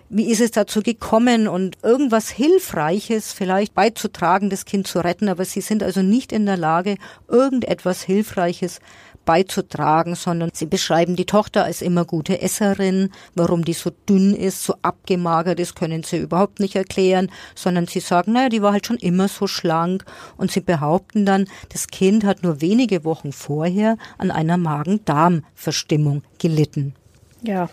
wie 0.09 0.31
ist 0.31 0.41
es 0.41 0.51
dazu 0.51 0.83
gekommen 0.83 1.49
und 1.49 1.79
irgendwas 1.83 2.31
Hilfreiches 2.31 3.33
vielleicht 3.33 3.75
beizutragen, 3.75 4.51
das 4.51 4.65
Kind 4.65 4.87
zu 4.87 5.01
retten, 5.01 5.29
aber 5.29 5.45
sie 5.45 5.61
sind 5.61 5.83
also 5.83 6.03
nicht 6.03 6.33
in 6.33 6.47
der 6.47 6.57
Lage, 6.57 6.97
irgendetwas 7.29 8.03
Hilfreiches 8.03 8.81
beizutragen, 9.25 10.15
sondern 10.15 10.51
sie 10.53 10.67
beschreiben 10.67 11.17
die 11.17 11.25
Tochter 11.25 11.65
als 11.65 11.83
immer 11.83 12.05
gute 12.05 12.41
Esserin. 12.41 13.11
Warum 13.35 13.65
die 13.65 13.73
so 13.73 13.91
dünn 14.09 14.35
ist, 14.35 14.65
so 14.65 14.75
abgemagert 14.83 15.61
ist, 15.61 15.75
können 15.77 16.03
sie 16.03 16.19
überhaupt 16.19 16.61
nicht 16.61 16.77
erklären, 16.77 17.31
sondern 17.55 17.87
sie 17.87 18.01
sagen, 18.01 18.33
naja, 18.33 18.49
die 18.49 18.63
war 18.63 18.73
halt 18.73 18.87
schon 18.87 18.99
immer 18.99 19.29
so 19.29 19.47
schlank 19.47 20.05
und 20.37 20.51
sie 20.51 20.61
behaupten 20.61 21.27
dann, 21.27 21.47
das 21.71 21.89
Kind 21.89 22.25
hat 22.25 22.43
nur 22.43 22.61
wenige 22.61 23.05
Wochen 23.05 23.33
vorher 23.33 23.97
an 24.19 24.31
einer 24.31 24.57
Magen-Darm-Verstimmung 24.57 26.23
gelitten. 26.39 26.95
Ja, 27.43 27.69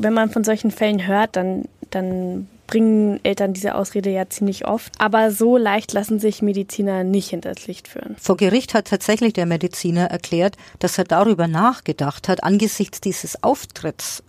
wenn 0.00 0.14
man 0.14 0.30
von 0.30 0.44
solchen 0.44 0.70
Fällen 0.70 1.06
hört, 1.06 1.36
dann, 1.36 1.64
dann 1.90 2.48
bringen 2.66 3.20
Eltern 3.24 3.52
diese 3.52 3.74
Ausrede 3.74 4.10
ja 4.10 4.28
ziemlich 4.28 4.66
oft. 4.66 4.92
Aber 4.98 5.32
so 5.32 5.56
leicht 5.56 5.92
lassen 5.92 6.20
sich 6.20 6.40
Mediziner 6.40 7.04
nicht 7.04 7.30
hinters 7.30 7.66
Licht 7.66 7.88
führen. 7.88 8.16
Vor 8.18 8.36
Gericht 8.36 8.74
hat 8.74 8.86
tatsächlich 8.86 9.32
der 9.32 9.46
Mediziner 9.46 10.06
erklärt, 10.06 10.56
dass 10.78 10.96
er 10.96 11.04
darüber 11.04 11.48
nachgedacht 11.48 12.28
hat, 12.28 12.44
angesichts 12.44 13.00
dieses 13.00 13.42
Auftritts 13.42 14.22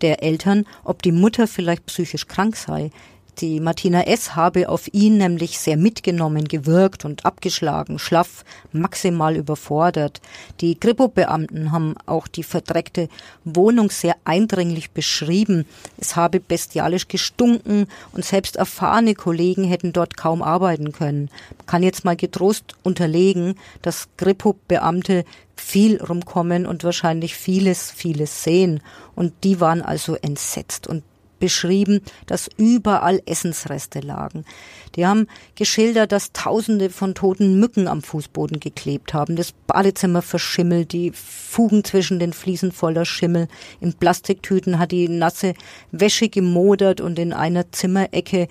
der 0.00 0.22
Eltern, 0.22 0.66
ob 0.82 1.02
die 1.02 1.12
Mutter 1.12 1.46
vielleicht 1.46 1.86
psychisch 1.86 2.26
krank 2.26 2.56
sei. 2.56 2.90
Die 3.38 3.58
Martina 3.58 4.02
S. 4.02 4.36
habe 4.36 4.68
auf 4.68 4.88
ihn 4.92 5.18
nämlich 5.18 5.58
sehr 5.58 5.76
mitgenommen, 5.76 6.46
gewirkt 6.46 7.04
und 7.04 7.24
abgeschlagen, 7.24 7.98
schlaff, 7.98 8.44
maximal 8.70 9.34
überfordert. 9.36 10.20
Die 10.60 10.76
Kripo-Beamten 10.76 11.72
haben 11.72 11.94
auch 12.06 12.28
die 12.28 12.44
verdreckte 12.44 13.08
Wohnung 13.44 13.90
sehr 13.90 14.16
eindringlich 14.24 14.92
beschrieben. 14.92 15.66
Es 15.98 16.14
habe 16.14 16.38
bestialisch 16.38 17.08
gestunken 17.08 17.86
und 18.12 18.24
selbst 18.24 18.54
erfahrene 18.54 19.14
Kollegen 19.14 19.64
hätten 19.64 19.92
dort 19.92 20.16
kaum 20.16 20.40
arbeiten 20.40 20.92
können. 20.92 21.28
Man 21.58 21.66
kann 21.66 21.82
jetzt 21.82 22.04
mal 22.04 22.16
getrost 22.16 22.76
unterlegen, 22.84 23.56
dass 23.82 24.08
Kripo-Beamte 24.16 25.24
viel 25.56 26.00
rumkommen 26.00 26.66
und 26.66 26.84
wahrscheinlich 26.84 27.34
vieles, 27.34 27.90
vieles 27.90 28.44
sehen. 28.44 28.80
Und 29.16 29.32
die 29.42 29.60
waren 29.60 29.82
also 29.82 30.14
entsetzt 30.14 30.86
und 30.86 31.02
beschrieben, 31.44 32.00
dass 32.24 32.48
überall 32.56 33.20
Essensreste 33.26 34.00
lagen. 34.00 34.46
Die 34.94 35.04
haben 35.06 35.26
geschildert, 35.56 36.10
dass 36.10 36.32
Tausende 36.32 36.88
von 36.88 37.14
toten 37.14 37.60
Mücken 37.60 37.86
am 37.86 38.00
Fußboden 38.00 38.60
geklebt 38.60 39.12
haben, 39.12 39.36
das 39.36 39.52
Badezimmer 39.66 40.22
verschimmelt, 40.22 40.92
die 40.92 41.12
Fugen 41.12 41.84
zwischen 41.84 42.18
den 42.18 42.32
Fliesen 42.32 42.72
voller 42.72 43.04
Schimmel. 43.04 43.48
In 43.82 43.92
Plastiktüten 43.92 44.78
hat 44.78 44.90
die 44.90 45.06
nasse 45.06 45.52
Wäsche 45.92 46.30
gemodert 46.30 47.02
und 47.02 47.18
in 47.18 47.34
einer 47.34 47.70
Zimmerecke 47.70 48.48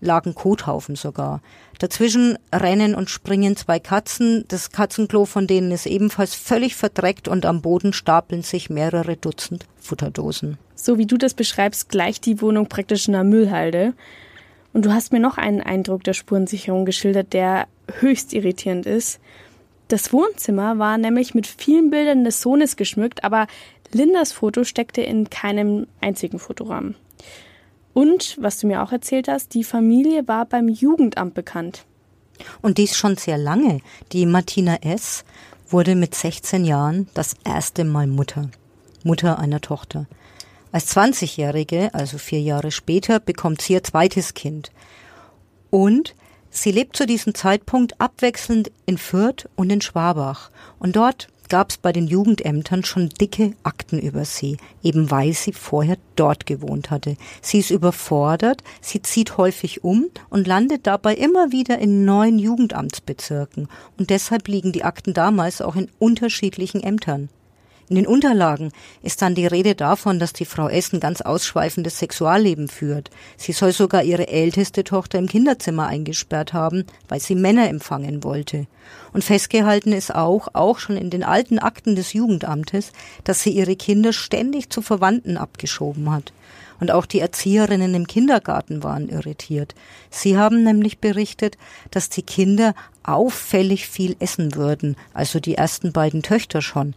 lagen 0.00 0.34
Kothaufen 0.34 0.96
sogar. 0.96 1.42
Dazwischen 1.78 2.38
rennen 2.54 2.94
und 2.94 3.10
springen 3.10 3.54
zwei 3.54 3.78
Katzen. 3.78 4.46
Das 4.48 4.70
Katzenklo 4.70 5.26
von 5.26 5.46
denen 5.46 5.72
ist 5.72 5.84
ebenfalls 5.84 6.34
völlig 6.34 6.74
verdreckt 6.74 7.28
und 7.28 7.44
am 7.44 7.60
Boden 7.60 7.92
stapeln 7.92 8.42
sich 8.42 8.70
mehrere 8.70 9.18
Dutzend 9.18 9.66
Futterdosen. 9.78 10.56
So 10.82 10.96
wie 10.96 11.06
du 11.06 11.18
das 11.18 11.34
beschreibst, 11.34 11.90
gleicht 11.90 12.24
die 12.24 12.40
Wohnung 12.40 12.66
praktisch 12.66 13.06
einer 13.06 13.22
Müllhalde. 13.22 13.92
Und 14.72 14.86
du 14.86 14.92
hast 14.92 15.12
mir 15.12 15.20
noch 15.20 15.36
einen 15.36 15.60
Eindruck 15.60 16.04
der 16.04 16.14
Spurensicherung 16.14 16.86
geschildert, 16.86 17.34
der 17.34 17.66
höchst 17.98 18.32
irritierend 18.32 18.86
ist. 18.86 19.20
Das 19.88 20.12
Wohnzimmer 20.12 20.78
war 20.78 20.96
nämlich 20.96 21.34
mit 21.34 21.46
vielen 21.46 21.90
Bildern 21.90 22.24
des 22.24 22.40
Sohnes 22.40 22.76
geschmückt, 22.76 23.24
aber 23.24 23.46
Lindas 23.92 24.32
Foto 24.32 24.64
steckte 24.64 25.02
in 25.02 25.28
keinem 25.28 25.86
einzigen 26.00 26.38
Fotorahmen. 26.38 26.94
Und, 27.92 28.38
was 28.40 28.58
du 28.58 28.66
mir 28.66 28.82
auch 28.82 28.92
erzählt 28.92 29.28
hast, 29.28 29.52
die 29.52 29.64
Familie 29.64 30.28
war 30.28 30.46
beim 30.46 30.68
Jugendamt 30.68 31.34
bekannt. 31.34 31.84
Und 32.62 32.78
dies 32.78 32.96
schon 32.96 33.16
sehr 33.16 33.36
lange. 33.36 33.80
Die 34.12 34.24
Martina 34.24 34.76
S. 34.76 35.24
wurde 35.68 35.94
mit 35.94 36.14
16 36.14 36.64
Jahren 36.64 37.08
das 37.12 37.34
erste 37.44 37.84
Mal 37.84 38.06
Mutter. 38.06 38.48
Mutter 39.04 39.38
einer 39.38 39.60
Tochter. 39.60 40.06
Als 40.72 40.96
20-Jährige, 40.96 41.92
also 41.94 42.16
vier 42.18 42.40
Jahre 42.40 42.70
später, 42.70 43.18
bekommt 43.18 43.60
sie 43.60 43.72
ihr 43.72 43.82
zweites 43.82 44.34
Kind. 44.34 44.70
Und 45.68 46.14
sie 46.50 46.70
lebt 46.70 46.96
zu 46.96 47.06
diesem 47.06 47.34
Zeitpunkt 47.34 48.00
abwechselnd 48.00 48.70
in 48.86 48.96
Fürth 48.96 49.48
und 49.56 49.70
in 49.70 49.80
Schwabach. 49.80 50.50
Und 50.78 50.94
dort 50.94 51.28
gab 51.48 51.70
es 51.70 51.78
bei 51.78 51.92
den 51.92 52.06
Jugendämtern 52.06 52.84
schon 52.84 53.08
dicke 53.08 53.54
Akten 53.64 53.98
über 53.98 54.24
sie, 54.24 54.58
eben 54.84 55.10
weil 55.10 55.32
sie 55.32 55.52
vorher 55.52 55.98
dort 56.14 56.46
gewohnt 56.46 56.92
hatte. 56.92 57.16
Sie 57.42 57.58
ist 57.58 57.70
überfordert, 57.70 58.62
sie 58.80 59.02
zieht 59.02 59.36
häufig 59.36 59.82
um 59.82 60.06
und 60.28 60.46
landet 60.46 60.86
dabei 60.86 61.14
immer 61.14 61.50
wieder 61.50 61.80
in 61.80 62.04
neuen 62.04 62.38
Jugendamtsbezirken. 62.38 63.68
Und 63.98 64.10
deshalb 64.10 64.46
liegen 64.46 64.70
die 64.70 64.84
Akten 64.84 65.12
damals 65.12 65.60
auch 65.60 65.74
in 65.74 65.90
unterschiedlichen 65.98 66.80
Ämtern. 66.80 67.28
In 67.90 67.96
den 67.96 68.06
Unterlagen 68.06 68.70
ist 69.02 69.20
dann 69.20 69.34
die 69.34 69.48
Rede 69.48 69.74
davon, 69.74 70.20
dass 70.20 70.32
die 70.32 70.44
Frau 70.44 70.68
S. 70.68 70.92
ein 70.92 71.00
ganz 71.00 71.22
ausschweifendes 71.22 71.98
Sexualleben 71.98 72.68
führt. 72.68 73.10
Sie 73.36 73.50
soll 73.50 73.72
sogar 73.72 74.04
ihre 74.04 74.28
älteste 74.28 74.84
Tochter 74.84 75.18
im 75.18 75.26
Kinderzimmer 75.26 75.88
eingesperrt 75.88 76.52
haben, 76.52 76.84
weil 77.08 77.18
sie 77.18 77.34
Männer 77.34 77.68
empfangen 77.68 78.22
wollte. 78.22 78.68
Und 79.12 79.24
festgehalten 79.24 79.92
ist 79.92 80.14
auch, 80.14 80.46
auch 80.52 80.78
schon 80.78 80.96
in 80.96 81.10
den 81.10 81.24
alten 81.24 81.58
Akten 81.58 81.96
des 81.96 82.12
Jugendamtes, 82.12 82.92
dass 83.24 83.42
sie 83.42 83.50
ihre 83.50 83.74
Kinder 83.74 84.12
ständig 84.12 84.70
zu 84.70 84.82
Verwandten 84.82 85.36
abgeschoben 85.36 86.12
hat. 86.12 86.32
Und 86.78 86.92
auch 86.92 87.06
die 87.06 87.18
Erzieherinnen 87.18 87.92
im 87.94 88.06
Kindergarten 88.06 88.84
waren 88.84 89.08
irritiert. 89.08 89.74
Sie 90.10 90.38
haben 90.38 90.62
nämlich 90.62 90.98
berichtet, 90.98 91.58
dass 91.90 92.08
die 92.08 92.22
Kinder 92.22 92.74
auffällig 93.02 93.88
viel 93.88 94.14
essen 94.20 94.54
würden, 94.54 94.94
also 95.12 95.40
die 95.40 95.56
ersten 95.56 95.92
beiden 95.92 96.22
Töchter 96.22 96.62
schon. 96.62 96.94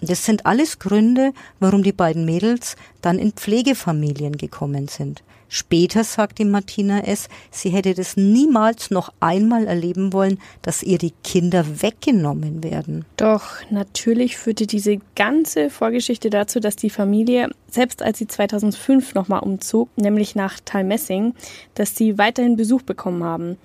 Das 0.00 0.24
sind 0.24 0.46
alles 0.46 0.78
Gründe, 0.78 1.32
warum 1.60 1.82
die 1.82 1.92
beiden 1.92 2.24
Mädels 2.24 2.76
dann 3.00 3.18
in 3.18 3.32
Pflegefamilien 3.32 4.36
gekommen 4.36 4.88
sind. 4.88 5.22
Später 5.48 6.02
sagt 6.02 6.38
die 6.38 6.44
Martina 6.44 7.00
S., 7.04 7.28
sie 7.50 7.70
hätte 7.70 7.94
das 7.94 8.16
niemals 8.16 8.90
noch 8.90 9.12
einmal 9.20 9.66
erleben 9.66 10.12
wollen, 10.12 10.38
dass 10.62 10.82
ihr 10.82 10.98
die 10.98 11.12
Kinder 11.22 11.82
weggenommen 11.82 12.64
werden. 12.64 13.04
Doch 13.16 13.48
natürlich 13.70 14.36
führte 14.36 14.66
diese 14.66 14.98
ganze 15.14 15.70
Vorgeschichte 15.70 16.30
dazu, 16.30 16.58
dass 16.58 16.74
die 16.74 16.90
Familie, 16.90 17.50
selbst 17.70 18.02
als 18.02 18.18
sie 18.18 18.26
2005 18.26 19.14
nochmal 19.14 19.40
umzog, 19.40 19.88
nämlich 19.96 20.34
nach 20.34 20.58
Talmessing, 20.64 21.34
dass 21.74 21.94
sie 21.94 22.18
weiterhin 22.18 22.56
Besuch 22.56 22.82
bekommen 22.82 23.22
haben. 23.22 23.56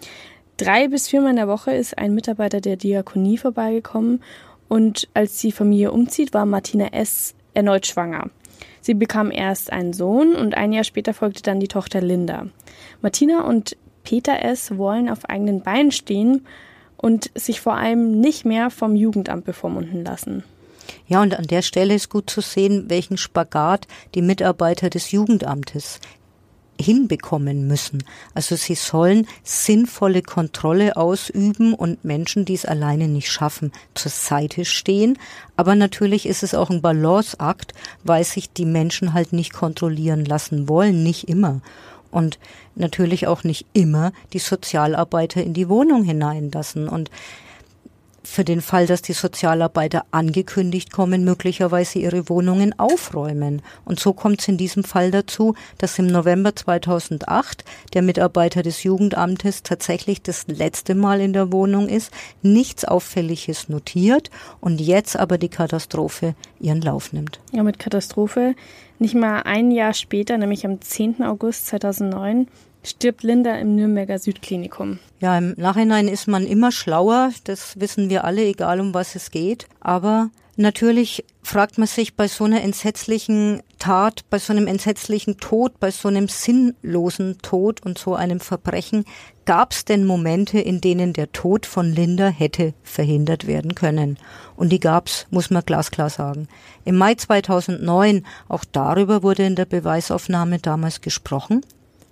Drei 0.57 0.88
bis 0.88 1.07
viermal 1.07 1.31
in 1.31 1.38
der 1.38 1.47
Woche 1.47 1.73
ist 1.73 1.97
ein 1.97 2.13
Mitarbeiter 2.13 2.61
der 2.61 2.75
Diakonie 2.75 3.39
vorbeigekommen 3.39 4.21
und 4.71 5.09
als 5.13 5.37
die 5.39 5.51
Familie 5.51 5.91
umzieht, 5.91 6.33
war 6.33 6.45
Martina 6.45 6.93
S. 6.93 7.35
erneut 7.53 7.87
schwanger. 7.87 8.29
Sie 8.79 8.93
bekam 8.93 9.29
erst 9.29 9.69
einen 9.69 9.91
Sohn 9.91 10.33
und 10.33 10.55
ein 10.55 10.71
Jahr 10.71 10.85
später 10.85 11.13
folgte 11.13 11.41
dann 11.43 11.59
die 11.59 11.67
Tochter 11.67 11.99
Linda. 11.99 12.45
Martina 13.01 13.41
und 13.41 13.75
Peter 14.05 14.41
S. 14.45 14.77
wollen 14.77 15.09
auf 15.09 15.25
eigenen 15.25 15.61
Beinen 15.61 15.91
stehen 15.91 16.45
und 16.95 17.31
sich 17.35 17.59
vor 17.59 17.73
allem 17.73 18.21
nicht 18.21 18.45
mehr 18.45 18.69
vom 18.69 18.95
Jugendamt 18.95 19.43
bevormunden 19.43 20.05
lassen. 20.05 20.45
Ja, 21.05 21.21
und 21.21 21.37
an 21.37 21.47
der 21.47 21.63
Stelle 21.63 21.93
ist 21.93 22.07
gut 22.07 22.29
zu 22.29 22.39
sehen, 22.39 22.85
welchen 22.87 23.17
Spagat 23.17 23.87
die 24.15 24.21
Mitarbeiter 24.21 24.89
des 24.89 25.11
Jugendamtes 25.11 25.99
hinbekommen 26.81 27.67
müssen. 27.67 28.03
Also 28.33 28.55
sie 28.55 28.75
sollen 28.75 29.27
sinnvolle 29.43 30.21
Kontrolle 30.21 30.97
ausüben 30.97 31.73
und 31.73 32.03
Menschen, 32.03 32.45
die 32.45 32.53
es 32.53 32.65
alleine 32.65 33.07
nicht 33.07 33.31
schaffen, 33.31 33.71
zur 33.93 34.11
Seite 34.11 34.65
stehen. 34.65 35.17
Aber 35.55 35.75
natürlich 35.75 36.25
ist 36.25 36.43
es 36.43 36.55
auch 36.55 36.69
ein 36.69 36.81
Balanceakt, 36.81 37.73
weil 38.03 38.23
sich 38.23 38.51
die 38.51 38.65
Menschen 38.65 39.13
halt 39.13 39.33
nicht 39.33 39.53
kontrollieren 39.53 40.25
lassen 40.25 40.67
wollen, 40.67 41.03
nicht 41.03 41.27
immer. 41.29 41.61
Und 42.11 42.39
natürlich 42.75 43.27
auch 43.27 43.43
nicht 43.43 43.65
immer 43.73 44.11
die 44.33 44.39
Sozialarbeiter 44.39 45.43
in 45.43 45.53
die 45.53 45.69
Wohnung 45.69 46.03
hineinlassen. 46.03 46.89
Und 46.89 47.09
für 48.31 48.45
den 48.45 48.61
Fall, 48.61 48.88
dass 48.88 49.01
die 49.01 49.13
Sozialarbeiter 49.13 50.05
angekündigt 50.11 50.91
kommen, 50.91 51.25
möglicherweise 51.25 52.00
ihre 52.00 52.29
Wohnungen 52.29 52.77
aufräumen. 52.79 53.61
Und 53.83 54.00
so 54.00 54.13
kommt 54.13 54.41
es 54.41 54.47
in 54.47 54.57
diesem 54.57 54.83
Fall 54.83 55.11
dazu, 55.11 55.53
dass 55.77 56.00
im 56.00 56.07
November 56.07 56.55
2008 56.55 57.65
der 57.93 58.01
Mitarbeiter 58.01 58.63
des 58.63 58.83
Jugendamtes 58.83 59.63
tatsächlich 59.63 60.21
das 60.21 60.47
letzte 60.47 60.95
Mal 60.95 61.19
in 61.19 61.33
der 61.33 61.51
Wohnung 61.51 61.89
ist, 61.89 62.11
nichts 62.41 62.85
Auffälliges 62.85 63.67
notiert 63.67 64.29
und 64.61 64.79
jetzt 64.79 65.17
aber 65.17 65.38
die 65.38 65.50
Katastrophe 65.50 66.33
ihren 66.59 66.81
Lauf 66.81 67.11
nimmt. 67.11 67.39
Ja, 67.51 67.63
mit 67.63 67.79
Katastrophe. 67.79 68.55
Nicht 68.97 69.15
mal 69.15 69.41
ein 69.41 69.71
Jahr 69.71 69.93
später, 69.93 70.38
nämlich 70.38 70.65
am 70.65 70.79
10. 70.79 71.23
August 71.23 71.67
2009, 71.67 72.47
stirbt 72.83 73.23
Linda 73.23 73.55
im 73.55 73.75
Nürnberger 73.75 74.19
Südklinikum. 74.19 75.00
Ja, 75.19 75.38
im 75.38 75.53
Nachhinein 75.57 76.07
ist 76.07 76.27
man 76.27 76.45
immer 76.45 76.71
schlauer, 76.71 77.31
das 77.43 77.79
wissen 77.79 78.09
wir 78.09 78.23
alle, 78.23 78.43
egal 78.43 78.79
um 78.79 78.93
was 78.93 79.15
es 79.15 79.31
geht. 79.31 79.67
Aber 79.79 80.29
natürlich 80.55 81.25
fragt 81.43 81.77
man 81.77 81.88
sich 81.88 82.15
bei 82.15 82.27
so 82.27 82.43
einer 82.43 82.61
entsetzlichen 82.61 83.61
Tat, 83.77 84.21
bei 84.29 84.39
so 84.39 84.53
einem 84.53 84.67
entsetzlichen 84.67 85.38
Tod, 85.38 85.79
bei 85.79 85.91
so 85.91 86.07
einem 86.07 86.27
sinnlosen 86.27 87.38
Tod 87.41 87.83
und 87.83 87.97
so 87.97 88.15
einem 88.15 88.39
Verbrechen, 88.39 89.05
gab 89.45 89.71
es 89.71 89.85
denn 89.85 90.05
Momente, 90.05 90.59
in 90.59 90.81
denen 90.81 91.13
der 91.13 91.31
Tod 91.31 91.65
von 91.65 91.91
Linda 91.91 92.29
hätte 92.29 92.73
verhindert 92.83 93.47
werden 93.47 93.75
können? 93.75 94.17
Und 94.55 94.69
die 94.69 94.79
gab's, 94.79 95.27
muss 95.29 95.50
man 95.50 95.65
glasklar 95.65 96.09
sagen. 96.09 96.47
Im 96.85 96.97
Mai 96.97 97.15
2009, 97.15 98.25
auch 98.47 98.63
darüber 98.71 99.23
wurde 99.23 99.43
in 99.43 99.55
der 99.55 99.65
Beweisaufnahme 99.65 100.59
damals 100.59 101.01
gesprochen, 101.01 101.61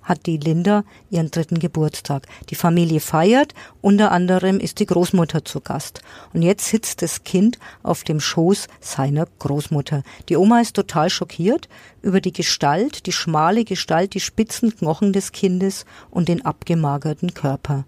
hat 0.01 0.25
die 0.25 0.37
Linda 0.37 0.83
ihren 1.09 1.31
dritten 1.31 1.59
Geburtstag. 1.59 2.27
Die 2.49 2.55
Familie 2.55 2.99
feiert, 2.99 3.53
unter 3.81 4.11
anderem 4.11 4.59
ist 4.59 4.79
die 4.79 4.85
Großmutter 4.85 5.45
zu 5.45 5.61
Gast. 5.61 6.01
Und 6.33 6.41
jetzt 6.41 6.67
sitzt 6.67 7.01
das 7.01 7.23
Kind 7.23 7.59
auf 7.83 8.03
dem 8.03 8.19
Schoß 8.19 8.67
seiner 8.79 9.27
Großmutter. 9.39 10.03
Die 10.29 10.37
Oma 10.37 10.61
ist 10.61 10.75
total 10.75 11.09
schockiert 11.09 11.69
über 12.01 12.21
die 12.21 12.33
Gestalt, 12.33 13.05
die 13.05 13.11
schmale 13.11 13.63
Gestalt, 13.63 14.13
die 14.13 14.19
spitzen 14.19 14.75
Knochen 14.75 15.13
des 15.13 15.31
Kindes 15.31 15.85
und 16.09 16.29
den 16.29 16.45
abgemagerten 16.45 17.33
Körper. 17.33 17.85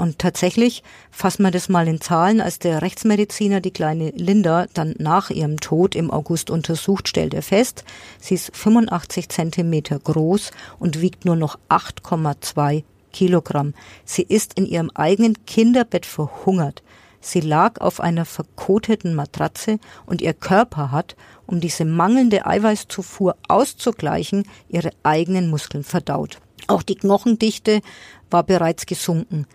Und 0.00 0.18
tatsächlich 0.18 0.82
fassen 1.10 1.42
wir 1.42 1.50
das 1.50 1.68
mal 1.68 1.86
in 1.86 2.00
Zahlen, 2.00 2.40
als 2.40 2.58
der 2.58 2.80
Rechtsmediziner 2.80 3.60
die 3.60 3.70
kleine 3.70 4.08
Linda 4.16 4.64
dann 4.72 4.94
nach 4.96 5.28
ihrem 5.28 5.60
Tod 5.60 5.94
im 5.94 6.10
August 6.10 6.48
untersucht, 6.48 7.06
stellt 7.06 7.34
er 7.34 7.42
fest, 7.42 7.84
sie 8.18 8.36
ist 8.36 8.56
85 8.56 9.28
Zentimeter 9.28 9.98
groß 9.98 10.52
und 10.78 11.02
wiegt 11.02 11.26
nur 11.26 11.36
noch 11.36 11.58
8,2 11.68 12.82
Kilogramm. 13.12 13.74
Sie 14.06 14.22
ist 14.22 14.54
in 14.54 14.64
ihrem 14.64 14.90
eigenen 14.94 15.44
Kinderbett 15.44 16.06
verhungert. 16.06 16.82
Sie 17.20 17.42
lag 17.42 17.78
auf 17.82 18.00
einer 18.00 18.24
verkoteten 18.24 19.14
Matratze 19.14 19.78
und 20.06 20.22
ihr 20.22 20.32
Körper 20.32 20.92
hat, 20.92 21.14
um 21.46 21.60
diese 21.60 21.84
mangelnde 21.84 22.46
Eiweißzufuhr 22.46 23.36
auszugleichen, 23.48 24.44
ihre 24.70 24.92
eigenen 25.02 25.50
Muskeln 25.50 25.84
verdaut. 25.84 26.38
Auch 26.68 26.82
die 26.82 26.94
Knochendichte 26.94 27.82
war 28.30 28.44
bereits 28.44 28.86
gesunken. 28.86 29.46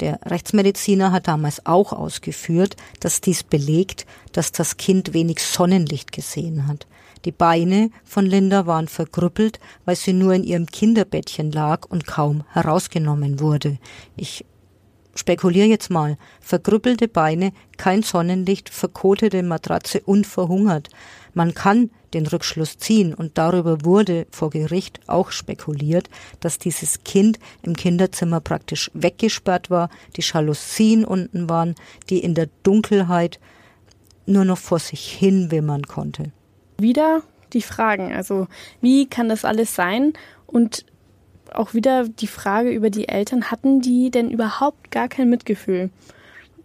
Der 0.00 0.20
Rechtsmediziner 0.24 1.10
hat 1.10 1.26
damals 1.26 1.66
auch 1.66 1.92
ausgeführt, 1.92 2.76
dass 3.00 3.20
dies 3.20 3.42
belegt, 3.42 4.06
dass 4.32 4.52
das 4.52 4.76
Kind 4.76 5.12
wenig 5.12 5.40
Sonnenlicht 5.42 6.12
gesehen 6.12 6.68
hat. 6.68 6.86
Die 7.24 7.32
Beine 7.32 7.90
von 8.04 8.26
Linda 8.26 8.66
waren 8.66 8.86
verkrüppelt, 8.86 9.58
weil 9.84 9.96
sie 9.96 10.12
nur 10.12 10.34
in 10.34 10.44
ihrem 10.44 10.66
Kinderbettchen 10.66 11.50
lag 11.50 11.86
und 11.88 12.06
kaum 12.06 12.44
herausgenommen 12.52 13.40
wurde. 13.40 13.78
Ich 14.16 14.44
spekuliere 15.16 15.66
jetzt 15.66 15.90
mal. 15.90 16.16
Verkrüppelte 16.40 17.08
Beine, 17.08 17.52
kein 17.76 18.02
Sonnenlicht, 18.02 18.68
verkotete 18.68 19.42
Matratze 19.42 20.00
und 20.00 20.26
verhungert. 20.26 20.88
Man 21.34 21.54
kann 21.54 21.90
den 22.14 22.26
Rückschluss 22.26 22.78
ziehen 22.78 23.14
und 23.14 23.38
darüber 23.38 23.84
wurde 23.84 24.26
vor 24.30 24.50
Gericht 24.50 25.00
auch 25.06 25.30
spekuliert, 25.30 26.08
dass 26.40 26.58
dieses 26.58 27.04
Kind 27.04 27.38
im 27.62 27.74
Kinderzimmer 27.74 28.40
praktisch 28.40 28.90
weggesperrt 28.94 29.70
war, 29.70 29.90
die 30.16 30.22
Jalousien 30.22 31.04
unten 31.04 31.48
waren, 31.48 31.74
die 32.10 32.18
in 32.18 32.34
der 32.34 32.48
Dunkelheit 32.62 33.38
nur 34.26 34.44
noch 34.44 34.58
vor 34.58 34.78
sich 34.78 35.10
hin 35.10 35.50
wimmern 35.50 35.84
konnte. 35.84 36.32
Wieder 36.78 37.22
die 37.52 37.62
Fragen, 37.62 38.12
also 38.12 38.46
wie 38.80 39.06
kann 39.06 39.28
das 39.28 39.44
alles 39.44 39.74
sein 39.74 40.12
und 40.46 40.84
auch 41.52 41.72
wieder 41.72 42.08
die 42.08 42.26
Frage 42.26 42.70
über 42.70 42.90
die 42.90 43.08
Eltern, 43.08 43.50
hatten 43.50 43.80
die 43.80 44.10
denn 44.10 44.30
überhaupt 44.30 44.90
gar 44.90 45.08
kein 45.08 45.30
Mitgefühl? 45.30 45.90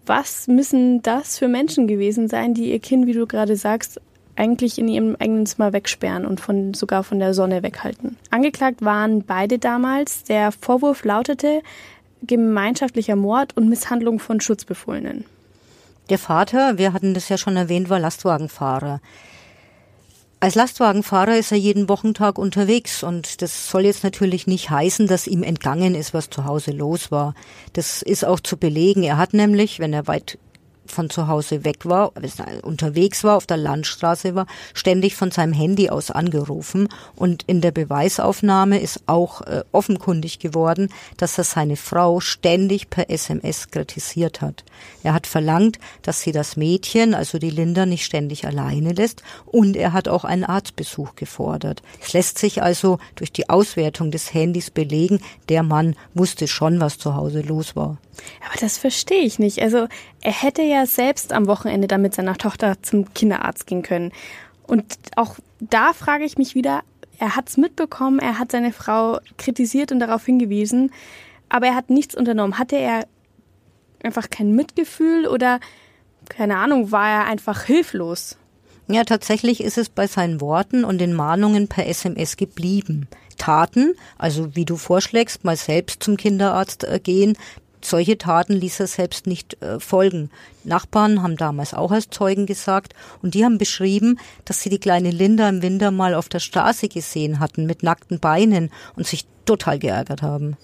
Was 0.06 0.48
müssen 0.48 1.02
das 1.02 1.38
für 1.38 1.48
Menschen 1.48 1.88
gewesen 1.88 2.28
sein, 2.28 2.54
die 2.54 2.72
ihr 2.72 2.80
Kind, 2.80 3.08
wie 3.08 3.14
du 3.14 3.26
gerade 3.26 3.56
sagst, 3.56 4.02
eigentlich 4.36 4.80
in 4.80 4.88
ihrem 4.88 5.16
eigenen 5.20 5.46
Zimmer 5.46 5.74
wegsperren 5.74 6.26
und 6.26 6.40
von, 6.40 6.74
sogar 6.74 7.04
von 7.04 7.20
der 7.20 7.34
Sonne 7.34 7.64
weghalten. 7.64 8.18
Angeklagt 8.30 8.84
waren 8.84 9.24
beide 9.24 9.60
damals. 9.60 10.24
Der 10.24 10.52
Vorwurf 10.52 11.04
lautete 11.04 11.62
gemeinschaftlicher 12.24 13.16
Mord 13.16 13.56
und 13.56 13.70
Misshandlung 13.70 14.20
von 14.20 14.40
Schutzbefohlenen. 14.40 15.26
Der 16.10 16.20
Vater, 16.20 16.78
wir 16.78 16.94
hatten 16.94 17.14
das 17.14 17.30
ja 17.30 17.38
schon 17.38 17.56
erwähnt, 17.56 17.90
war 17.90 18.00
Lastwagenfahrer. 18.00 19.02
Als 20.40 20.56
Lastwagenfahrer 20.56 21.38
ist 21.38 21.54
er 21.54 21.58
jeden 21.58 21.88
Wochentag 21.88 22.38
unterwegs 22.38 23.02
und 23.02 23.42
das 23.42 23.70
soll 23.70 23.86
jetzt 23.86 24.04
natürlich 24.04 24.46
nicht 24.46 24.70
heißen, 24.70 25.08
dass 25.08 25.26
ihm 25.26 25.42
entgangen 25.42 25.96
ist, 25.96 26.14
was 26.14 26.30
zu 26.30 26.44
Hause 26.44 26.72
los 26.72 27.12
war. 27.12 27.34
Das 27.72 28.02
ist 28.02 28.26
auch 28.26 28.42
zu 28.42 28.58
belegen. 28.58 29.04
Er 29.04 29.18
hat 29.18 29.34
nämlich, 29.34 29.80
wenn 29.80 29.94
er 29.94 30.08
weit 30.08 30.38
von 30.86 31.10
zu 31.10 31.28
Hause 31.28 31.64
weg 31.64 31.86
war, 31.86 32.12
unterwegs 32.62 33.24
war, 33.24 33.38
auf 33.38 33.46
der 33.46 33.58
Landstraße 33.58 34.36
war, 34.36 34.48
ständig 34.74 35.16
von 35.16 35.32
seinem 35.32 35.54
Handy 35.54 35.90
aus 35.90 36.12
angerufen. 36.12 36.90
Und 37.16 37.44
in 37.44 37.62
der 37.62 37.72
Beweisaufnahme 37.72 38.80
ist 38.80 39.04
auch 39.06 39.42
äh, 39.42 39.64
offenkundig 39.72 40.40
geworden, 40.40 40.90
dass 41.18 41.38
er 41.38 41.44
seine 41.44 41.76
Frau 41.76 42.20
ständig 42.20 42.90
per 42.90 43.10
SMS 43.10 43.70
kritisiert 43.72 44.42
hat. 44.42 44.64
Er 45.04 45.14
hat 45.14 45.28
verlangt, 45.28 45.80
dass 46.02 46.22
sie 46.22 46.32
das 46.32 46.58
Mädchen, 46.58 47.14
also 47.14 47.38
die 47.40 47.50
Linda, 47.50 47.86
nicht 47.86 48.06
ständig 48.06 48.46
alleine 48.46 48.94
lässt. 48.94 49.24
Und 49.46 49.76
er 49.76 49.94
hat 49.94 50.08
auch 50.08 50.24
einen 50.24 50.44
Arztbesuch 50.44 51.16
gefordert. 51.16 51.82
Es 52.02 52.14
lässt 52.14 52.38
sich 52.38 52.62
also 52.62 53.00
durch 53.16 53.32
die 53.32 53.50
Auswertung 53.50 54.12
des 54.12 54.34
Handys 54.34 54.70
belegen, 54.70 55.20
der 55.50 55.64
Mann 55.64 55.96
wusste 56.14 56.48
schon, 56.48 56.80
was 56.80 56.98
zu 56.98 57.16
Hause 57.16 57.42
los 57.42 57.76
war. 57.76 57.98
Aber 58.46 58.60
das 58.60 58.78
verstehe 58.78 59.24
ich 59.24 59.40
nicht. 59.40 59.62
Also 59.62 59.88
er 60.22 60.32
hätte 60.32 60.62
ja 60.62 60.86
selbst 60.86 61.34
am 61.34 61.48
Wochenende 61.48 61.88
dann 61.88 62.02
mit 62.02 62.14
seiner 62.14 62.38
Tochter 62.38 62.82
zum 62.82 63.14
Kinderarzt 63.14 63.68
gehen 63.68 63.84
können. 63.84 64.12
Und 64.68 64.98
auch 65.16 65.38
da 65.60 65.94
frage 65.94 66.24
ich 66.26 66.38
mich 66.38 66.56
wieder, 66.56 66.82
er 67.20 67.36
hat 67.36 67.50
es 67.50 67.58
mitbekommen, 67.58 68.20
er 68.20 68.40
hat 68.40 68.52
seine 68.52 68.74
Frau 68.74 69.20
kritisiert 69.38 69.92
und 69.92 70.00
darauf 70.00 70.26
hingewiesen, 70.26 70.92
aber 71.50 71.68
er 71.68 71.76
hat 71.76 71.90
nichts 71.90 72.16
unternommen. 72.16 72.58
Hatte 72.58 72.78
er 72.78 73.08
einfach 74.04 74.30
kein 74.30 74.54
Mitgefühl 74.54 75.28
oder 75.28 75.60
keine 76.30 76.58
Ahnung, 76.58 76.92
war 76.92 77.10
er 77.10 77.26
einfach 77.26 77.64
hilflos? 77.64 78.38
Ja, 78.88 79.04
tatsächlich 79.04 79.64
ist 79.64 79.78
es 79.78 79.90
bei 79.90 80.08
seinen 80.08 80.42
Worten 80.42 80.84
und 80.84 81.00
den 81.00 81.14
Mahnungen 81.14 81.68
per 81.68 81.88
SMS 81.88 82.36
geblieben. 82.36 83.08
Taten, 83.38 83.96
also 84.18 84.56
wie 84.56 84.66
du 84.66 84.76
vorschlägst, 84.76 85.44
mal 85.44 85.56
selbst 85.56 86.04
zum 86.04 86.18
Kinderarzt 86.18 86.84
äh, 86.84 87.00
gehen, 87.00 87.38
solche 87.86 88.18
Taten 88.18 88.54
ließ 88.54 88.80
er 88.80 88.88
selbst 88.88 89.28
nicht 89.28 89.62
äh, 89.62 89.80
folgen. 89.80 90.30
Nachbarn 90.64 91.22
haben 91.22 91.38
damals 91.38 91.74
auch 91.74 91.92
als 91.92 92.10
Zeugen 92.10 92.46
gesagt 92.46 92.94
und 93.22 93.34
die 93.34 93.44
haben 93.44 93.58
beschrieben, 93.58 94.20
dass 94.46 94.62
sie 94.62 94.70
die 94.70 94.80
kleine 94.80 95.12
Linda 95.12 95.48
im 95.50 95.62
Winter 95.62 95.92
mal 95.92 96.14
auf 96.16 96.30
der 96.30 96.40
Straße 96.40 96.88
gesehen 96.88 97.40
hatten 97.40 97.66
mit 97.66 97.84
nackten 97.84 98.20
Beinen 98.20 98.72
und 98.96 99.08
sich 99.08 99.26
total 99.46 99.80
geärgert 99.80 100.22
haben. 100.22 100.58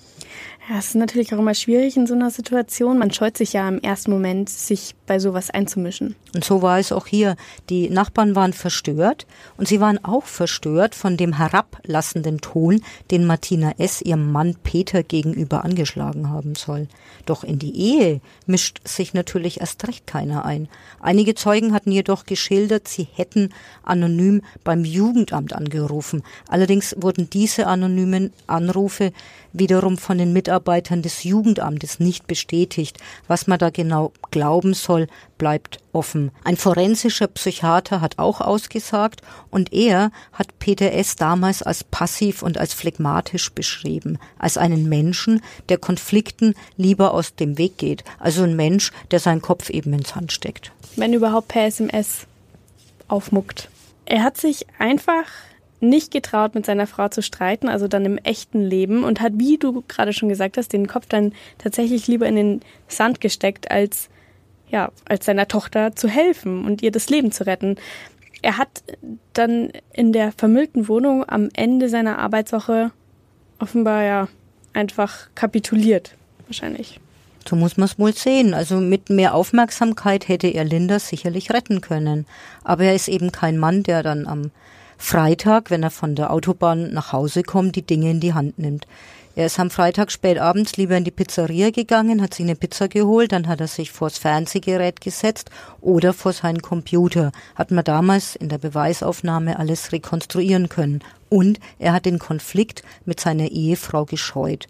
Ja, 0.69 0.77
es 0.77 0.89
ist 0.89 0.95
natürlich 0.95 1.33
auch 1.33 1.39
immer 1.39 1.55
schwierig 1.55 1.97
in 1.97 2.05
so 2.05 2.13
einer 2.13 2.29
Situation. 2.29 2.99
Man 2.99 3.11
scheut 3.11 3.35
sich 3.35 3.53
ja 3.53 3.67
im 3.67 3.79
ersten 3.81 4.11
Moment, 4.11 4.49
sich 4.49 4.93
bei 5.07 5.17
sowas 5.17 5.49
einzumischen. 5.49 6.15
Und 6.35 6.43
so 6.45 6.61
war 6.61 6.77
es 6.77 6.91
auch 6.91 7.07
hier. 7.07 7.37
Die 7.71 7.89
Nachbarn 7.89 8.35
waren 8.35 8.53
verstört 8.53 9.25
und 9.57 9.67
sie 9.67 9.81
waren 9.81 10.03
auch 10.05 10.25
verstört 10.25 10.93
von 10.93 11.17
dem 11.17 11.33
herablassenden 11.33 12.39
Ton, 12.39 12.83
den 13.09 13.25
Martina 13.25 13.71
S. 13.79 14.03
ihrem 14.03 14.31
Mann 14.31 14.57
Peter 14.61 15.01
gegenüber 15.01 15.65
angeschlagen 15.65 16.29
haben 16.29 16.53
soll. 16.53 16.87
Doch 17.25 17.43
in 17.43 17.57
die 17.57 17.75
Ehe 17.75 18.21
mischt 18.45 18.87
sich 18.87 19.15
natürlich 19.15 19.61
erst 19.61 19.87
recht 19.87 20.05
keiner 20.05 20.45
ein. 20.45 20.69
Einige 20.99 21.33
Zeugen 21.33 21.73
hatten 21.73 21.91
jedoch 21.91 22.27
geschildert, 22.27 22.87
sie 22.87 23.07
hätten 23.15 23.49
anonym 23.81 24.43
beim 24.63 24.85
Jugendamt 24.85 25.53
angerufen. 25.53 26.21
Allerdings 26.47 26.95
wurden 26.99 27.27
diese 27.27 27.65
anonymen 27.65 28.31
Anrufe 28.45 29.13
wiederum 29.51 29.97
von 29.97 30.19
den 30.19 30.31
Mitarbeitern 30.31 30.58
des 30.59 31.23
Jugendamtes 31.23 31.99
nicht 31.99 32.27
bestätigt. 32.27 32.97
Was 33.27 33.47
man 33.47 33.59
da 33.59 33.69
genau 33.69 34.11
glauben 34.31 34.73
soll, 34.73 35.07
bleibt 35.37 35.79
offen. 35.91 36.31
Ein 36.43 36.57
forensischer 36.57 37.27
Psychiater 37.27 38.01
hat 38.01 38.19
auch 38.19 38.41
ausgesagt 38.41 39.21
und 39.49 39.73
er 39.73 40.11
hat 40.33 40.59
Peter 40.59 40.91
S. 40.91 41.15
damals 41.15 41.63
als 41.63 41.83
passiv 41.83 42.43
und 42.43 42.57
als 42.57 42.73
phlegmatisch 42.73 43.51
beschrieben, 43.51 44.19
als 44.37 44.57
einen 44.57 44.87
Menschen, 44.87 45.41
der 45.69 45.77
Konflikten 45.77 46.53
lieber 46.77 47.13
aus 47.13 47.35
dem 47.35 47.57
Weg 47.57 47.77
geht, 47.77 48.03
also 48.19 48.43
ein 48.43 48.55
Mensch, 48.55 48.91
der 49.11 49.19
seinen 49.19 49.41
Kopf 49.41 49.69
eben 49.69 49.93
ins 49.93 50.15
Hand 50.15 50.31
steckt. 50.31 50.71
Wenn 50.95 51.13
überhaupt 51.13 51.47
per 51.47 51.65
SMS 51.65 52.27
aufmuckt. 53.07 53.69
Er 54.05 54.23
hat 54.23 54.37
sich 54.37 54.65
einfach 54.77 55.25
nicht 55.81 56.11
getraut, 56.11 56.55
mit 56.55 56.65
seiner 56.65 56.87
Frau 56.87 57.07
zu 57.07 57.21
streiten, 57.21 57.69
also 57.69 57.87
dann 57.87 58.05
im 58.05 58.17
echten 58.17 58.61
Leben 58.61 59.03
und 59.03 59.21
hat, 59.21 59.33
wie 59.37 59.57
du 59.57 59.83
gerade 59.87 60.13
schon 60.13 60.29
gesagt 60.29 60.57
hast, 60.57 60.73
den 60.73 60.87
Kopf 60.87 61.05
dann 61.07 61.33
tatsächlich 61.57 62.07
lieber 62.07 62.27
in 62.27 62.35
den 62.35 62.61
Sand 62.87 63.21
gesteckt, 63.21 63.71
als 63.71 64.09
ja, 64.69 64.91
als 65.05 65.25
seiner 65.25 65.47
Tochter 65.47 65.95
zu 65.95 66.07
helfen 66.07 66.65
und 66.65 66.83
ihr 66.83 66.91
das 66.91 67.09
Leben 67.09 67.31
zu 67.31 67.45
retten. 67.45 67.77
Er 68.41 68.57
hat 68.57 68.83
dann 69.33 69.71
in 69.93 70.13
der 70.13 70.31
vermüllten 70.31 70.87
Wohnung 70.87 71.27
am 71.27 71.49
Ende 71.53 71.89
seiner 71.89 72.19
Arbeitswoche 72.19 72.91
offenbar 73.57 74.03
ja 74.03 74.27
einfach 74.73 75.27
kapituliert, 75.35 76.15
wahrscheinlich. 76.45 76.99
So 77.47 77.55
muss 77.55 77.77
man 77.77 77.85
es 77.85 77.97
wohl 77.97 78.13
sehen. 78.13 78.53
Also 78.53 78.77
mit 78.77 79.09
mehr 79.09 79.33
Aufmerksamkeit 79.33 80.27
hätte 80.27 80.47
er 80.47 80.63
Linda 80.63 80.99
sicherlich 80.99 81.51
retten 81.51 81.81
können. 81.81 82.25
Aber 82.63 82.83
er 82.83 82.95
ist 82.95 83.07
eben 83.07 83.31
kein 83.31 83.57
Mann, 83.57 83.83
der 83.83 84.03
dann 84.03 84.27
am 84.27 84.51
Freitag, 85.01 85.71
wenn 85.71 85.81
er 85.81 85.89
von 85.89 86.13
der 86.13 86.31
Autobahn 86.31 86.93
nach 86.93 87.13
Hause 87.13 87.41
kommt, 87.41 87.75
die 87.75 87.81
Dinge 87.85 88.11
in 88.11 88.19
die 88.19 88.33
Hand 88.33 88.59
nimmt. 88.59 88.85
Er 89.35 89.45
ist 89.45 89.57
am 89.57 89.71
Freitag 89.71 90.11
spät 90.11 90.37
abends 90.37 90.75
lieber 90.75 90.97
in 90.97 91.05
die 91.05 91.11
Pizzeria 91.11 91.71
gegangen, 91.71 92.21
hat 92.21 92.33
sich 92.33 92.45
eine 92.45 92.57
Pizza 92.57 92.89
geholt, 92.89 93.31
dann 93.31 93.47
hat 93.47 93.61
er 93.61 93.67
sich 93.67 93.91
vors 93.91 94.17
Fernsehgerät 94.17 94.99
gesetzt 94.99 95.49
oder 95.79 96.11
vor 96.13 96.33
seinen 96.33 96.61
Computer. 96.61 97.31
Hat 97.55 97.71
man 97.71 97.85
damals 97.85 98.35
in 98.35 98.49
der 98.49 98.57
Beweisaufnahme 98.57 99.57
alles 99.57 99.93
rekonstruieren 99.93 100.67
können. 100.67 101.01
Und 101.29 101.59
er 101.79 101.93
hat 101.93 102.05
den 102.05 102.19
Konflikt 102.19 102.83
mit 103.05 103.21
seiner 103.21 103.47
Ehefrau 103.47 104.03
gescheut. 104.03 104.67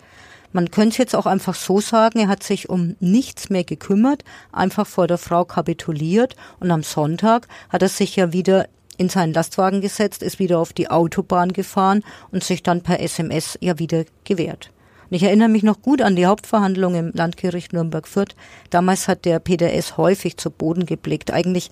Man 0.54 0.72
könnte 0.72 0.90
es 0.90 0.98
jetzt 0.98 1.16
auch 1.16 1.26
einfach 1.26 1.56
so 1.56 1.82
sagen, 1.82 2.20
er 2.20 2.28
hat 2.28 2.44
sich 2.44 2.70
um 2.70 2.96
nichts 3.00 3.50
mehr 3.50 3.64
gekümmert, 3.64 4.24
einfach 4.52 4.86
vor 4.86 5.08
der 5.08 5.18
Frau 5.18 5.46
kapituliert 5.46 6.36
und 6.60 6.72
am 6.72 6.84
Sonntag 6.84 7.48
hat 7.70 7.82
er 7.82 7.90
sich 7.90 8.16
ja 8.16 8.34
wieder 8.34 8.68
in 9.00 9.10
seinen 9.10 9.34
Lastwagen 9.34 9.82
gesetzt, 9.82 10.22
ist 10.22 10.40
wieder 10.40 10.60
auf 10.60 10.74
die 10.74 10.92
Autobahn 10.92 11.54
gefahren 11.54 12.04
und 12.32 12.44
sich 12.44 12.62
dann 12.62 12.84
per 12.84 13.00
SMS 13.00 13.58
ja 13.62 13.80
wieder 13.80 14.04
gewehrt. 14.26 14.72
Und 15.10 15.16
ich 15.16 15.24
erinnere 15.24 15.48
mich 15.48 15.64
noch 15.64 15.82
gut 15.82 16.02
an 16.02 16.16
die 16.16 16.26
Hauptverhandlung 16.26 16.94
im 16.96 17.12
Landgericht 17.14 17.74
Nürnberg-Fürth. 17.74 18.36
Damals 18.70 19.08
hat 19.08 19.26
der 19.26 19.40
Peter 19.40 19.72
S. 19.74 19.98
häufig 19.98 20.38
zu 20.38 20.52
Boden 20.52 20.86
geblickt. 20.86 21.32
Eigentlich 21.32 21.72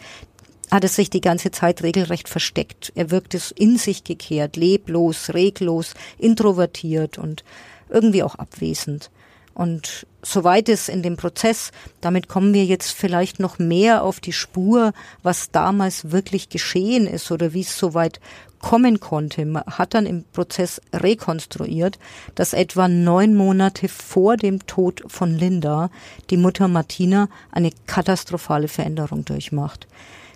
hat 0.71 0.83
er 0.83 0.89
sich 0.89 1.09
die 1.09 1.21
ganze 1.21 1.51
Zeit 1.51 1.83
regelrecht 1.83 2.29
versteckt. 2.29 2.93
Er 2.95 3.11
wirkte 3.11 3.39
in 3.55 3.77
sich 3.77 4.05
gekehrt, 4.05 4.55
leblos, 4.55 5.33
reglos, 5.33 5.93
introvertiert 6.17 7.17
und 7.17 7.43
irgendwie 7.89 8.23
auch 8.23 8.35
abwesend. 8.35 9.11
Und 9.57 10.05
soweit 10.21 10.69
es 10.69 10.87
in 10.87 11.01
dem 11.01 11.17
Prozess, 11.17 11.71
damit 11.99 12.27
kommen 12.27 12.53
wir 12.53 12.63
jetzt 12.63 12.91
vielleicht 12.91 13.39
noch 13.39 13.57
mehr 13.57 14.03
auf 14.03 14.19
die 14.19 14.31
Spur, 14.31 14.93
was 15.23 15.49
damals 15.49 16.11
wirklich 16.11 16.49
geschehen 16.49 17.07
ist 17.07 17.31
oder 17.31 17.53
wie 17.53 17.61
es 17.61 17.75
soweit 17.75 18.19
kommen 18.59 18.99
konnte. 18.99 19.47
Man 19.47 19.63
hat 19.63 19.95
dann 19.95 20.05
im 20.05 20.25
Prozess 20.25 20.79
rekonstruiert, 20.93 21.97
dass 22.35 22.53
etwa 22.53 22.87
neun 22.87 23.33
Monate 23.33 23.87
vor 23.87 24.37
dem 24.37 24.63
Tod 24.67 25.03
von 25.07 25.33
Linda 25.33 25.89
die 26.29 26.37
Mutter 26.37 26.67
Martina 26.67 27.27
eine 27.51 27.71
katastrophale 27.87 28.67
Veränderung 28.67 29.25
durchmacht. 29.25 29.87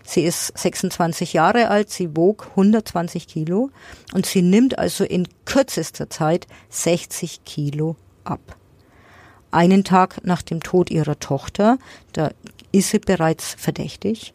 Sie 0.04 0.24
ist 0.24 0.58
26 0.58 1.34
Jahre 1.34 1.68
alt, 1.68 1.92
sie 1.92 2.18
wog 2.18 2.48
120 2.50 3.28
Kilo 3.28 3.70
und 4.16 4.26
sie 4.26 4.42
nimmt 4.42 4.80
also 4.80 5.04
in 5.04 5.28
kürzester 5.46 6.10
Zeit 6.10 6.48
60 6.72 7.46
Kilo 7.46 7.98
ab 8.24 8.58
einen 9.52 9.84
Tag 9.84 10.26
nach 10.26 10.42
dem 10.42 10.62
Tod 10.62 10.90
ihrer 10.90 11.20
Tochter, 11.20 11.78
da 12.14 12.32
ist 12.72 12.90
sie 12.90 13.00
bereits 13.00 13.56
verdächtig, 13.58 14.34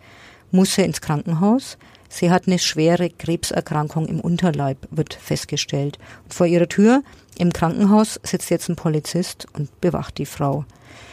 muss 0.51 0.75
sie 0.75 0.83
ins 0.83 1.01
Krankenhaus. 1.01 1.79
Sie 2.09 2.31
hat 2.31 2.47
eine 2.47 2.59
schwere 2.59 3.11
Krebserkrankung 3.11 4.07
im 4.07 4.21
Unterleib, 4.21 4.79
wird 4.91 5.15
festgestellt. 5.15 5.99
Vor 6.29 6.47
ihrer 6.47 6.69
Tür 6.69 7.03
im 7.39 7.53
Krankenhaus 7.53 8.21
sitzt 8.23 8.51
jetzt 8.51 8.69
ein 8.69 8.77
Polizist 8.77 9.47
und 9.53 9.81
bewacht 9.81 10.19
die 10.19 10.27
Frau. 10.27 10.65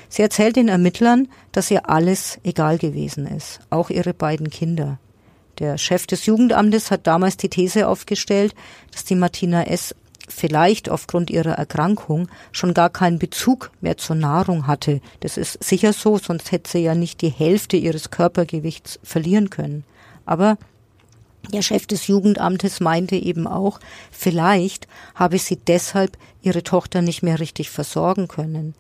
Sie 0.10 0.22
erzählt 0.22 0.56
den 0.56 0.70
Ermittlern, 0.70 1.28
dass 1.52 1.72
ihr 1.72 1.89
alles 1.89 2.39
egal 2.44 2.78
gewesen 2.78 3.26
ist, 3.26 3.60
auch 3.72 3.89
ihre 3.89 4.13
beiden 4.13 4.50
Kinder. 4.52 5.00
Der 5.60 5.78
Chef 5.78 6.08
des 6.08 6.26
Jugendamtes 6.26 6.92
hat 6.92 7.08
damals 7.08 7.38
die 7.38 7.50
These 7.50 7.88
aufgestellt, 7.88 8.56
dass 8.92 9.06
die 9.06 9.16
Martina 9.16 9.63
S 9.63 9.96
vielleicht 10.34 10.89
aufgrund 10.89 11.30
ihrer 11.30 11.54
Erkrankung 11.54 12.28
schon 12.52 12.74
gar 12.74 12.89
keinen 12.89 13.19
Bezug 13.19 13.72
mehr 13.82 13.98
zur 13.98 14.15
Nahrung 14.15 14.67
hatte. 14.67 15.02
Das 15.22 15.38
ist 15.38 15.63
sicher 15.63 15.93
so, 15.93 16.17
sonst 16.17 16.52
hätte 16.52 16.69
sie 16.69 16.80
ja 16.80 16.96
nicht 16.96 17.22
die 17.22 17.30
Hälfte 17.30 17.78
ihres 17.78 18.12
Körpergewichts 18.12 19.00
verlieren 19.04 19.50
können. 19.50 19.84
Aber 20.26 20.58
der 21.52 21.62
Chef 21.62 21.86
des 21.88 22.08
Jugendamtes 22.08 22.80
meinte 22.80 23.15
eben 23.15 23.48
auch, 23.48 23.80
vielleicht 24.12 24.88
habe 25.15 25.38
sie 25.38 25.58
deshalb 25.58 26.17
ihre 26.41 26.63
Tochter 26.63 27.02
nicht 27.02 27.22
mehr 27.22 27.39
richtig 27.39 27.69
versorgen 27.69 28.28
können. 28.28 28.76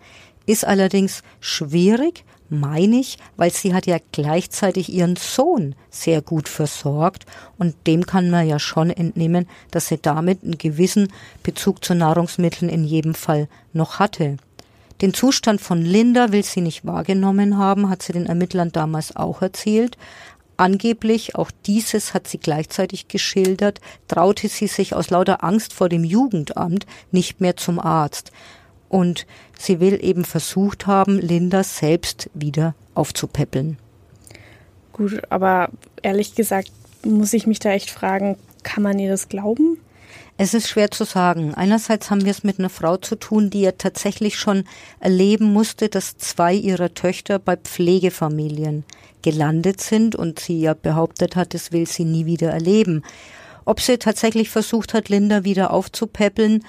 Ist 0.45 0.65
allerdings 0.65 1.23
schwierig, 1.39 2.25
meine 2.49 2.97
ich, 2.97 3.17
weil 3.37 3.51
sie 3.51 3.73
hat 3.73 3.85
ja 3.85 3.97
gleichzeitig 4.11 4.91
ihren 4.91 5.15
Sohn 5.15 5.75
sehr 5.89 6.21
gut 6.21 6.49
versorgt 6.49 7.25
und 7.57 7.75
dem 7.87 8.05
kann 8.05 8.29
man 8.29 8.47
ja 8.47 8.59
schon 8.59 8.89
entnehmen, 8.89 9.47
dass 9.71 9.87
sie 9.87 9.97
damit 9.97 10.43
einen 10.43 10.57
gewissen 10.57 11.11
Bezug 11.41 11.83
zu 11.83 11.95
Nahrungsmitteln 11.95 12.69
in 12.69 12.83
jedem 12.83 13.15
Fall 13.15 13.47
noch 13.73 13.99
hatte. 13.99 14.37
Den 15.01 15.13
Zustand 15.13 15.59
von 15.59 15.81
Linda 15.81 16.31
will 16.31 16.43
sie 16.43 16.61
nicht 16.61 16.85
wahrgenommen 16.85 17.57
haben, 17.57 17.89
hat 17.89 18.03
sie 18.03 18.13
den 18.13 18.27
Ermittlern 18.27 18.71
damals 18.71 19.15
auch 19.15 19.41
erzählt. 19.41 19.97
Angeblich, 20.55 21.35
auch 21.35 21.49
dieses 21.65 22.13
hat 22.13 22.27
sie 22.27 22.37
gleichzeitig 22.37 23.07
geschildert, 23.07 23.81
traute 24.07 24.47
sie 24.47 24.67
sich 24.67 24.93
aus 24.93 25.09
lauter 25.09 25.43
Angst 25.43 25.73
vor 25.73 25.89
dem 25.89 26.03
Jugendamt 26.03 26.85
nicht 27.11 27.41
mehr 27.41 27.57
zum 27.57 27.79
Arzt. 27.79 28.31
Und 28.93 29.25
sie 29.57 29.79
will 29.79 29.97
eben 30.03 30.23
versucht 30.23 30.85
haben, 30.85 31.17
Linda 31.17 31.63
selbst 31.63 32.29
wieder 32.35 32.75
aufzupäppeln. 32.93 33.79
Gut, 34.91 35.19
aber 35.31 35.69
ehrlich 36.03 36.35
gesagt 36.35 36.71
muss 37.03 37.33
ich 37.33 37.47
mich 37.47 37.57
da 37.57 37.71
echt 37.71 37.89
fragen, 37.89 38.37
kann 38.61 38.83
man 38.83 38.99
ihr 38.99 39.09
das 39.09 39.29
glauben? 39.29 39.79
Es 40.37 40.53
ist 40.53 40.69
schwer 40.69 40.91
zu 40.91 41.05
sagen. 41.05 41.55
Einerseits 41.55 42.11
haben 42.11 42.23
wir 42.23 42.29
es 42.29 42.43
mit 42.43 42.59
einer 42.59 42.69
Frau 42.69 42.97
zu 42.97 43.15
tun, 43.15 43.49
die 43.49 43.61
ja 43.61 43.71
tatsächlich 43.71 44.37
schon 44.37 44.63
erleben 44.99 45.51
musste, 45.51 45.89
dass 45.89 46.17
zwei 46.17 46.53
ihrer 46.53 46.93
Töchter 46.93 47.39
bei 47.39 47.57
Pflegefamilien 47.57 48.83
gelandet 49.23 49.81
sind 49.81 50.15
und 50.15 50.39
sie 50.39 50.61
ja 50.61 50.75
behauptet 50.75 51.35
hat, 51.35 51.55
das 51.55 51.71
will 51.71 51.87
sie 51.87 52.05
nie 52.05 52.27
wieder 52.27 52.51
erleben. 52.51 53.01
Ob 53.65 53.79
sie 53.79 53.97
tatsächlich 53.97 54.51
versucht 54.51 54.93
hat, 54.93 55.09
Linda 55.09 55.43
wieder 55.45 55.71
aufzupäppeln, 55.71 56.63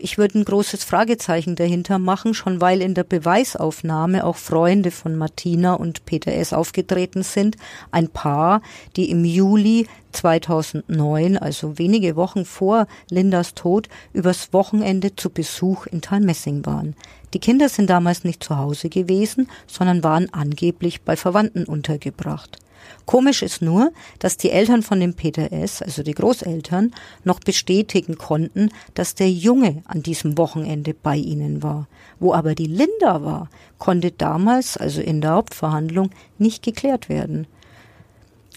ich 0.00 0.18
würde 0.18 0.38
ein 0.38 0.44
großes 0.44 0.84
Fragezeichen 0.84 1.56
dahinter 1.56 1.98
machen, 1.98 2.34
schon 2.34 2.60
weil 2.60 2.80
in 2.80 2.94
der 2.94 3.04
Beweisaufnahme 3.04 4.24
auch 4.24 4.36
Freunde 4.36 4.90
von 4.90 5.16
Martina 5.16 5.74
und 5.74 6.04
Peter 6.04 6.32
S. 6.32 6.52
aufgetreten 6.52 7.22
sind. 7.22 7.56
Ein 7.90 8.08
Paar, 8.08 8.62
die 8.96 9.10
im 9.10 9.24
Juli 9.24 9.86
2009, 10.12 11.36
also 11.36 11.78
wenige 11.78 12.16
Wochen 12.16 12.44
vor 12.44 12.86
Lindas 13.10 13.54
Tod, 13.54 13.88
übers 14.12 14.52
Wochenende 14.52 15.14
zu 15.16 15.30
Besuch 15.30 15.86
in 15.86 16.00
Talmessing 16.00 16.64
waren. 16.66 16.94
Die 17.34 17.40
Kinder 17.40 17.68
sind 17.68 17.90
damals 17.90 18.24
nicht 18.24 18.42
zu 18.42 18.56
Hause 18.56 18.88
gewesen, 18.88 19.48
sondern 19.66 20.02
waren 20.02 20.32
angeblich 20.32 21.02
bei 21.02 21.16
Verwandten 21.16 21.64
untergebracht. 21.64 22.58
Komisch 23.06 23.42
ist 23.42 23.62
nur, 23.62 23.92
dass 24.18 24.36
die 24.36 24.50
Eltern 24.50 24.82
von 24.82 25.00
dem 25.00 25.14
Peter 25.14 25.52
S., 25.52 25.80
also 25.82 26.02
die 26.02 26.12
Großeltern, 26.12 26.94
noch 27.24 27.40
bestätigen 27.40 28.18
konnten, 28.18 28.70
dass 28.94 29.14
der 29.14 29.30
Junge 29.30 29.82
an 29.86 30.02
diesem 30.02 30.36
Wochenende 30.36 30.94
bei 30.94 31.16
ihnen 31.16 31.62
war. 31.62 31.88
Wo 32.20 32.34
aber 32.34 32.54
die 32.54 32.66
Linda 32.66 33.24
war, 33.24 33.48
konnte 33.78 34.10
damals, 34.10 34.76
also 34.76 35.00
in 35.00 35.20
der 35.20 35.32
Hauptverhandlung, 35.32 36.10
nicht 36.38 36.62
geklärt 36.62 37.08
werden. 37.08 37.46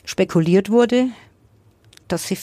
Spekuliert 0.03 0.69
wurde, 0.69 1.07
dass 2.07 2.27
sie 2.27 2.37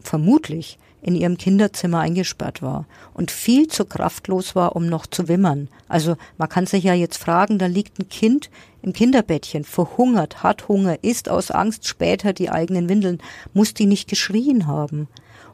vermutlich 0.00 0.78
in 1.04 1.14
ihrem 1.14 1.36
Kinderzimmer 1.36 2.00
eingesperrt 2.00 2.62
war 2.62 2.86
und 3.12 3.30
viel 3.30 3.68
zu 3.68 3.84
kraftlos 3.84 4.56
war, 4.56 4.74
um 4.74 4.86
noch 4.86 5.06
zu 5.06 5.28
wimmern. 5.28 5.68
Also 5.86 6.16
man 6.38 6.48
kann 6.48 6.66
sich 6.66 6.82
ja 6.82 6.94
jetzt 6.94 7.18
fragen, 7.18 7.58
da 7.58 7.66
liegt 7.66 7.98
ein 7.98 8.08
Kind 8.08 8.50
im 8.80 8.94
Kinderbettchen, 8.94 9.64
verhungert, 9.64 10.42
hat 10.42 10.66
Hunger, 10.66 11.04
isst 11.04 11.28
aus 11.28 11.50
Angst 11.50 11.86
später 11.86 12.32
die 12.32 12.48
eigenen 12.48 12.88
Windeln, 12.88 13.18
muss 13.52 13.74
die 13.74 13.84
nicht 13.84 14.08
geschrien 14.08 14.66
haben. 14.66 15.08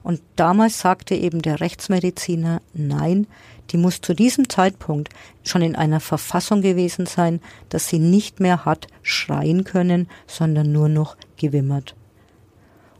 Und 0.05 0.23
damals 0.37 0.79
sagte 0.79 1.17
eben 1.17 1.43
der 1.43 1.61
Rechtsmediziner, 1.61 2.63
nein, 2.73 3.27
die 3.71 3.77
muss 3.77 4.01
zu 4.01 4.15
diesem 4.15 4.49
Zeitpunkt 4.49 5.11
schon 5.43 5.63
in 5.63 5.75
einer 5.75 6.01
Verfassung 6.01 6.63
gewesen 6.63 7.07
sein, 7.07 7.41
dass 7.71 7.89
sie 7.89 7.99
nicht 7.99 8.39
mehr 8.39 8.65
hat 8.65 8.87
schreien 9.03 9.65
können, 9.65 10.09
sondern 10.29 10.71
nur 10.71 10.89
noch 10.89 11.17
gewimmert. 11.37 11.97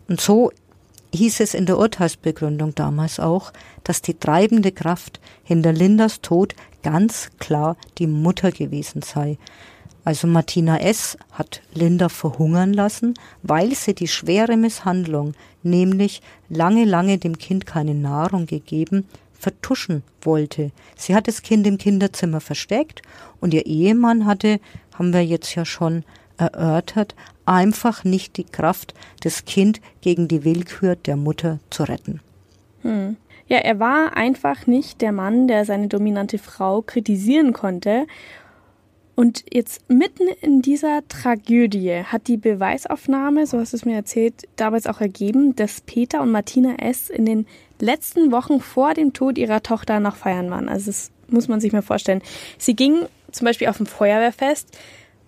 Und 0.09 0.21
so 0.21 0.51
hieß 1.13 1.41
es 1.41 1.55
in 1.55 1.67
der 1.67 1.79
Urteilsbegründung 1.79 2.75
damals 2.75 3.21
auch, 3.21 3.53
dass 3.85 4.03
die 4.03 4.15
treibende 4.15 4.73
Kraft 4.73 5.21
hinter 5.43 5.73
Lindas 5.73 6.21
Tod 6.21 6.55
ganz 6.83 7.31
klar 7.39 7.77
die 7.99 8.07
Mutter 8.07 8.53
gewesen 8.53 9.03
sei. 9.03 9.39
Also 10.05 10.27
Martina 10.27 10.79
S. 10.79 11.19
hat 11.33 11.61
Linda 11.75 12.09
verhungern 12.09 12.73
lassen, 12.73 13.15
weil 13.43 13.75
sie 13.75 13.95
die 13.95 14.09
schwere 14.09 14.57
Misshandlung, 14.57 15.35
nämlich 15.63 16.23
lange, 16.49 16.85
lange 16.85 17.19
dem 17.19 17.37
Kind 17.37 17.67
keine 17.67 17.95
Nahrung 17.95 18.47
gegeben, 18.47 19.07
vertuschen 19.33 20.03
wollte. 20.23 20.71
Sie 20.97 21.15
hat 21.15 21.29
das 21.29 21.43
Kind 21.43 21.67
im 21.67 21.79
Kinderzimmer 21.79 22.41
versteckt 22.41 23.03
und 23.41 23.53
ihr 23.53 23.67
Ehemann 23.67 24.27
hatte, 24.27 24.61
haben 24.95 25.13
wir 25.13 25.25
jetzt 25.25 25.55
ja 25.55 25.65
schon 25.65 26.05
erörtert, 26.37 27.15
einfach 27.51 28.05
nicht 28.05 28.37
die 28.37 28.45
Kraft, 28.45 28.95
das 29.23 29.45
Kind 29.45 29.81
gegen 30.01 30.29
die 30.29 30.45
Willkür 30.45 30.95
der 30.95 31.17
Mutter 31.17 31.59
zu 31.69 31.83
retten. 31.83 32.21
Hm. 32.83 33.17
Ja, 33.49 33.59
er 33.59 33.81
war 33.81 34.17
einfach 34.17 34.69
nicht 34.69 35.01
der 35.01 35.11
Mann, 35.11 35.49
der 35.49 35.65
seine 35.65 35.89
dominante 35.89 36.39
Frau 36.39 36.83
kritisieren 36.83 37.53
konnte. 37.53 38.07
Und 39.17 39.45
jetzt 39.53 39.91
mitten 39.91 40.29
in 40.41 40.63
dieser 40.63 41.07
Tragödie 41.09 42.05
hat 42.05 42.29
die 42.29 42.37
Beweisaufnahme, 42.37 43.47
so 43.47 43.59
hast 43.59 43.73
du 43.73 43.77
es 43.77 43.85
mir 43.85 43.97
erzählt, 43.97 44.45
damals 44.55 44.87
auch 44.87 45.01
ergeben, 45.01 45.57
dass 45.57 45.81
Peter 45.81 46.23
und 46.23 46.31
Martina 46.31 46.77
S. 46.77 47.11
in 47.11 47.27
den 47.27 47.47
letzten 47.81 48.31
Wochen 48.31 48.61
vor 48.61 48.95
dem 48.95 49.13
Tod 49.13 49.37
ihrer 49.37 49.63
Tochter 49.63 49.99
noch 49.99 50.15
feiern 50.15 50.51
waren. 50.51 50.69
Also 50.69 50.87
das 50.87 51.11
muss 51.29 51.49
man 51.49 51.61
sich 51.61 51.73
mal 51.73 51.83
vorstellen. 51.83 52.23
Sie 52.57 52.77
gingen 52.77 53.07
zum 53.33 53.45
Beispiel 53.45 53.67
auf 53.67 53.81
ein 53.81 53.87
Feuerwehrfest, 53.87 54.79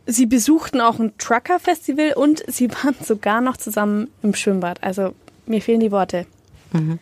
Sie 0.06 0.26
besuchten 0.26 0.80
auch 0.80 0.98
ein 0.98 1.16
Trucker-Festival 1.18 2.14
und 2.14 2.42
sie 2.48 2.70
waren 2.70 2.96
sogar 3.02 3.40
noch 3.40 3.56
zusammen 3.56 4.08
im 4.22 4.34
Schwimmbad. 4.34 4.82
Also 4.82 5.14
mir 5.46 5.62
fehlen 5.62 5.80
die 5.80 5.92
Worte. 5.92 6.26
Mhm. 6.72 6.98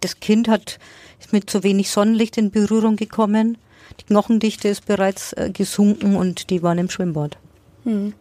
Das 0.00 0.20
Kind 0.20 0.48
hat 0.48 0.78
ist 1.20 1.32
mit 1.32 1.50
zu 1.50 1.62
wenig 1.62 1.90
Sonnenlicht 1.90 2.38
in 2.38 2.50
Berührung 2.50 2.96
gekommen. 2.96 3.58
Die 4.00 4.04
Knochendichte 4.04 4.68
ist 4.68 4.86
bereits 4.86 5.32
äh, 5.34 5.50
gesunken 5.52 6.16
und 6.16 6.50
die 6.50 6.62
waren 6.62 6.78
im 6.78 6.90
Schwimmbad. 6.90 7.36
Mhm. 7.84 8.14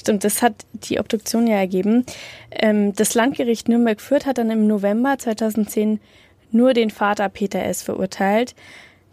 Stimmt, 0.00 0.24
das 0.24 0.40
hat 0.40 0.54
die 0.72 0.98
Obduktion 0.98 1.46
ja 1.46 1.56
ergeben. 1.56 2.06
Ähm, 2.50 2.94
das 2.94 3.14
Landgericht 3.14 3.68
Nürnberg-Fürth 3.68 4.24
hat 4.24 4.38
dann 4.38 4.50
im 4.50 4.66
November 4.66 5.18
2010 5.18 6.00
nur 6.50 6.72
den 6.72 6.90
Vater 6.90 7.28
Peter 7.28 7.62
S. 7.62 7.82
verurteilt. 7.82 8.54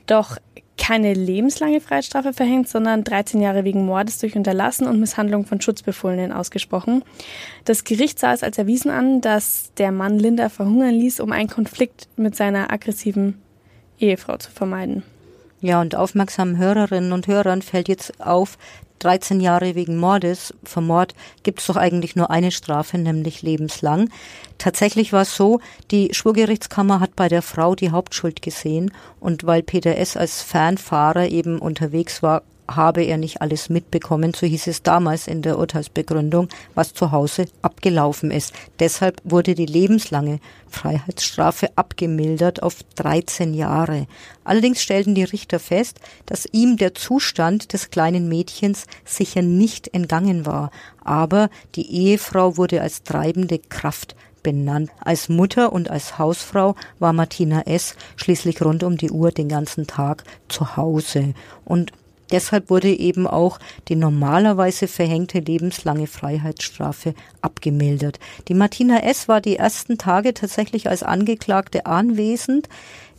Doch 0.05 0.37
keine 0.83 1.13
lebenslange 1.13 1.79
Freiheitsstrafe 1.79 2.33
verhängt, 2.33 2.67
sondern 2.67 3.05
13 3.05 3.39
Jahre 3.39 3.63
wegen 3.63 3.85
Mordes 3.85 4.17
durch 4.17 4.35
Unterlassen 4.35 4.85
und 4.85 4.99
Misshandlung 4.99 5.45
von 5.45 5.61
Schutzbefohlenen 5.61 6.33
ausgesprochen. 6.33 7.05
Das 7.63 7.85
Gericht 7.85 8.19
sah 8.19 8.33
es 8.33 8.43
als 8.43 8.57
erwiesen 8.57 8.91
an, 8.91 9.21
dass 9.21 9.71
der 9.77 9.93
Mann 9.93 10.19
Linda 10.19 10.49
verhungern 10.49 10.93
ließ, 10.93 11.21
um 11.21 11.31
einen 11.31 11.47
Konflikt 11.47 12.09
mit 12.17 12.35
seiner 12.35 12.69
aggressiven 12.69 13.41
Ehefrau 13.97 14.35
zu 14.35 14.51
vermeiden. 14.51 15.03
Ja, 15.61 15.79
und 15.79 15.95
aufmerksamen 15.95 16.57
Hörerinnen 16.57 17.13
und 17.13 17.27
Hörern 17.27 17.61
fällt 17.61 17.87
jetzt 17.87 18.19
auf, 18.19 18.57
13 19.03 19.41
Jahre 19.41 19.75
wegen 19.75 19.97
Mordes, 19.97 20.53
für 20.63 20.81
Mord 20.81 21.13
gibt 21.43 21.59
es 21.59 21.67
doch 21.67 21.75
eigentlich 21.75 22.15
nur 22.15 22.29
eine 22.31 22.51
Strafe, 22.51 22.97
nämlich 22.97 23.41
lebenslang. 23.41 24.09
Tatsächlich 24.57 25.11
war 25.11 25.23
es 25.23 25.35
so, 25.35 25.59
die 25.91 26.13
Schwurgerichtskammer 26.13 26.99
hat 26.99 27.15
bei 27.15 27.27
der 27.27 27.41
Frau 27.41 27.75
die 27.75 27.91
Hauptschuld 27.91 28.41
gesehen 28.41 28.93
und 29.19 29.45
weil 29.45 29.61
Peter 29.63 29.97
S. 29.97 30.15
als 30.15 30.41
Fernfahrer 30.41 31.27
eben 31.27 31.59
unterwegs 31.59 32.23
war, 32.23 32.43
habe 32.67 33.03
er 33.03 33.17
nicht 33.17 33.41
alles 33.41 33.69
mitbekommen, 33.69 34.33
so 34.33 34.45
hieß 34.45 34.67
es 34.67 34.83
damals 34.83 35.27
in 35.27 35.41
der 35.41 35.57
Urteilsbegründung, 35.57 36.49
was 36.75 36.93
zu 36.93 37.11
Hause 37.11 37.45
abgelaufen 37.61 38.31
ist. 38.31 38.53
Deshalb 38.79 39.21
wurde 39.23 39.55
die 39.55 39.65
lebenslange 39.65 40.39
Freiheitsstrafe 40.69 41.69
abgemildert 41.75 42.63
auf 42.63 42.77
13 42.95 43.53
Jahre. 43.53 44.07
Allerdings 44.43 44.81
stellten 44.81 45.15
die 45.15 45.23
Richter 45.23 45.59
fest, 45.59 45.99
dass 46.25 46.47
ihm 46.51 46.77
der 46.77 46.95
Zustand 46.95 47.73
des 47.73 47.89
kleinen 47.89 48.27
Mädchens 48.27 48.85
sicher 49.05 49.41
nicht 49.41 49.93
entgangen 49.93 50.45
war, 50.45 50.71
aber 51.03 51.49
die 51.75 51.91
Ehefrau 51.91 52.57
wurde 52.57 52.81
als 52.81 53.03
treibende 53.03 53.59
Kraft 53.59 54.15
benannt. 54.43 54.91
Als 54.99 55.29
Mutter 55.29 55.73
und 55.73 55.89
als 55.89 56.19
Hausfrau 56.19 56.75
war 56.99 57.13
Martina 57.13 57.61
S. 57.61 57.95
schließlich 58.17 58.61
rund 58.61 58.83
um 58.83 58.97
die 58.97 59.09
Uhr 59.09 59.31
den 59.31 59.47
ganzen 59.47 59.87
Tag 59.87 60.23
zu 60.49 60.75
Hause. 60.75 61.33
Und 61.65 61.93
Deshalb 62.33 62.71
wurde 62.71 62.89
eben 62.89 63.27
auch 63.27 63.59
die 63.87 63.95
normalerweise 63.95 64.87
verhängte 64.87 65.39
lebenslange 65.39 66.07
Freiheitsstrafe 66.07 67.13
abgemildert. 67.41 68.19
Die 68.47 68.55
Martina 68.55 69.03
S. 69.03 69.27
war 69.27 69.39
die 69.39 69.57
ersten 69.57 69.99
Tage 69.99 70.33
tatsächlich 70.33 70.89
als 70.89 71.03
Angeklagte 71.03 71.85
anwesend. 71.85 72.67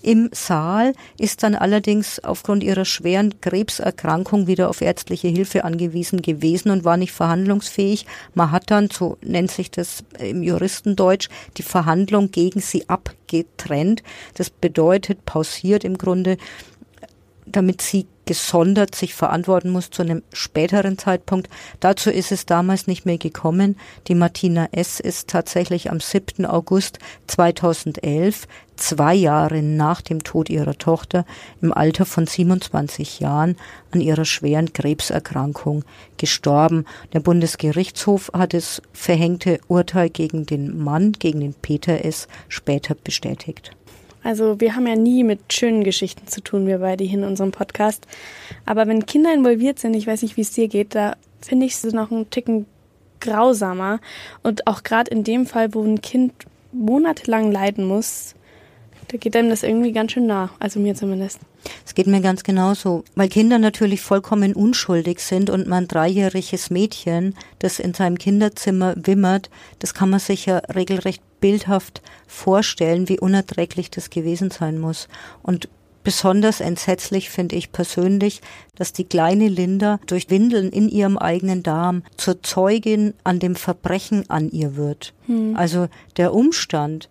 im 0.05 0.29
Saal, 0.33 0.92
ist 1.18 1.42
dann 1.42 1.55
allerdings 1.55 2.22
aufgrund 2.22 2.62
ihrer 2.62 2.85
schweren 2.85 3.40
Krebserkrankung 3.40 4.46
wieder 4.46 4.68
auf 4.68 4.83
ärztliche 4.83 5.29
Hilfe 5.29 5.64
angewiesen 5.64 6.20
gewesen 6.20 6.70
und 6.70 6.85
war 6.85 6.98
nicht 6.98 7.12
verhandlungsfähig. 7.12 8.07
Man 8.35 8.50
hat 8.50 8.70
dann, 8.70 8.90
so 8.90 9.16
nennt 9.22 9.50
sich 9.50 9.70
das 9.70 10.05
im 10.18 10.42
Juristendeutsch, 10.42 11.29
die 11.57 11.62
Verhandlung 11.62 12.31
gegen 12.31 12.61
sie 12.61 12.88
abgetrennt. 12.88 14.03
Das 14.35 14.50
bedeutet, 14.50 15.24
pausiert 15.24 15.85
im 15.85 15.96
Grunde, 15.96 16.37
damit 17.46 17.83
sie 17.83 18.07
gesondert 18.24 18.94
sich 18.94 19.14
verantworten 19.14 19.70
muss 19.70 19.90
zu 19.90 20.02
einem 20.02 20.22
späteren 20.33 20.98
Zeitpunkt. 20.98 21.48
Dazu 21.80 22.11
ist 22.11 22.33
es 22.33 22.46
damals 22.46 22.87
nicht 22.87 23.04
mehr 23.04 23.18
gekommen. 23.18 23.76
Die 24.09 24.14
Martina 24.14 24.68
S. 24.72 25.00
ist 25.00 25.28
tatsächlich 25.28 25.90
am 25.90 26.00
7. 26.00 26.46
August 26.46 26.98
2011, 27.26 28.48
zwei 28.76 29.14
Jahre 29.14 29.62
nach 29.62 30.00
dem 30.00 30.24
Tod 30.24 30.48
ihrer 30.48 30.78
Tochter, 30.78 31.26
im 31.61 31.72
Alter 31.72 32.07
von 32.07 32.26
27 32.26 33.20
Jahren 33.20 33.57
an 33.90 34.00
ihrer 34.00 34.24
schweren 34.24 34.72
Krebserkrankung 34.72 35.85
gestorben. 36.16 36.87
Der 37.12 37.20
Bundesgerichtshof 37.20 38.30
hat 38.33 38.54
das 38.54 38.80
verhängte 38.92 39.61
Urteil 39.68 40.09
gegen 40.09 40.46
den 40.46 40.83
Mann, 40.83 41.12
gegen 41.12 41.40
den 41.40 41.54
Peter 41.54 42.04
S. 42.04 42.26
später 42.48 42.94
bestätigt. 42.94 43.72
Also 44.24 44.58
wir 44.58 44.74
haben 44.74 44.87
ja 44.87 44.96
nie 44.96 45.22
mit 45.22 45.52
schönen 45.52 45.84
Geschichten 45.84 46.26
zu 46.26 46.40
tun, 46.40 46.66
wir 46.66 46.78
beide 46.78 47.04
hier 47.04 47.18
in 47.18 47.24
unserem 47.24 47.52
Podcast. 47.52 48.06
Aber 48.64 48.88
wenn 48.88 49.06
Kinder 49.06 49.32
involviert 49.32 49.78
sind, 49.78 49.94
ich 49.94 50.06
weiß 50.06 50.22
nicht, 50.22 50.37
wie 50.37 50.40
es 50.40 50.52
dir 50.52 50.66
geht, 50.66 50.94
da 50.94 51.16
finde 51.42 51.66
ich 51.66 51.74
es 51.74 51.84
noch 51.92 52.10
einen 52.10 52.30
Ticken 52.30 52.64
grausamer. 53.20 54.00
Und 54.42 54.66
auch 54.66 54.82
gerade 54.82 55.10
in 55.10 55.24
dem 55.24 55.46
Fall, 55.46 55.74
wo 55.74 55.82
ein 55.82 56.00
Kind 56.00 56.32
monatelang 56.72 57.52
leiden 57.52 57.84
muss, 57.84 58.34
da 59.09 59.17
geht 59.17 59.37
einem 59.37 59.51
das 59.51 59.62
irgendwie 59.62 59.93
ganz 59.93 60.12
schön 60.12 60.27
nah, 60.27 60.51
also 60.59 60.81
mir 60.81 60.95
zumindest. 60.95 61.40
Es 61.87 61.95
geht 61.95 62.07
mir 62.07 62.21
ganz 62.21 62.43
genauso, 62.43 63.05
weil 63.14 63.29
Kinder 63.29 63.59
natürlich 63.59 64.01
vollkommen 64.01 64.55
unschuldig 64.55 65.21
sind 65.21 65.51
und 65.51 65.67
man 65.67 65.88
dreijähriges 65.88 66.71
Mädchen, 66.71 67.35
das 67.59 67.79
in 67.79 67.95
seinem 67.95 68.19
Kinderzimmer 68.19 68.95
wimmert, 68.97 69.51
das 69.79 69.95
kann 69.95 70.11
man 70.11 70.21
sich 70.21 70.47
ja 70.47 70.59
regelrecht 70.59 71.23
bildhaft 71.40 72.03
vorstellen, 72.27 73.09
wie 73.09 73.21
unerträglich 73.21 73.90
das 73.90 74.11
gewesen 74.11 74.51
sein 74.51 74.79
muss. 74.79 75.09
Und 75.43 75.69
Besonders 76.05 76.61
entsetzlich 76.61 77.31
finde 77.31 77.57
ich 77.57 77.73
persönlich, 77.73 78.43
dass 78.77 78.93
die 78.93 79.05
kleine 79.05 79.49
Linda 79.49 79.99
durch 80.07 80.29
Windeln 80.29 80.69
in 80.69 80.90
ihrem 80.90 81.17
eigenen 81.17 81.62
Darm 81.62 82.03
zur 82.19 82.43
Zeugin 82.43 83.14
an 83.25 83.38
dem 83.38 83.57
Verbrechen 83.57 84.29
an 84.29 84.51
ihr 84.51 84.77
wird. 84.77 85.14
Hm. 85.27 85.57
Also 85.57 85.88
der 86.19 86.35
Umstand, 86.35 87.09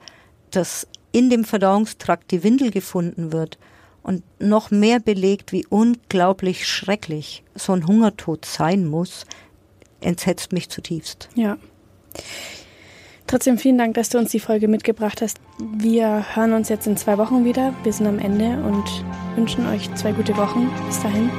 dass 0.51 0.87
in 1.13 1.29
dem 1.29 1.45
Verdauungstrakt 1.45 2.31
die 2.31 2.43
Windel 2.43 2.71
gefunden 2.71 3.31
wird 3.31 3.57
und 4.01 4.23
noch 4.39 4.69
mehr 4.71 4.99
belegt, 4.99 5.53
wie 5.53 5.65
unglaublich 5.65 6.67
schrecklich 6.67 7.43
so 7.55 7.71
ein 7.71 7.87
Hungertod 7.87 8.43
sein 8.43 8.85
muss, 8.85 9.25
entsetzt 10.01 10.51
mich 10.51 10.69
zutiefst. 10.69 11.29
Ja. 11.35 11.57
Trotzdem 13.27 13.57
vielen 13.57 13.77
Dank, 13.77 13.93
dass 13.93 14.09
du 14.09 14.17
uns 14.17 14.31
die 14.31 14.39
Folge 14.39 14.67
mitgebracht 14.67 15.21
hast. 15.21 15.39
Wir 15.77 16.35
hören 16.35 16.51
uns 16.53 16.67
jetzt 16.67 16.87
in 16.87 16.97
zwei 16.97 17.17
Wochen 17.17 17.45
wieder. 17.45 17.73
Wir 17.83 17.93
sind 17.93 18.05
am 18.05 18.19
Ende 18.19 18.61
und 18.63 18.83
wünschen 19.35 19.65
euch 19.67 19.93
zwei 19.95 20.11
gute 20.11 20.35
Wochen. 20.35 20.69
Bis 20.87 21.01
dahin. 21.01 21.29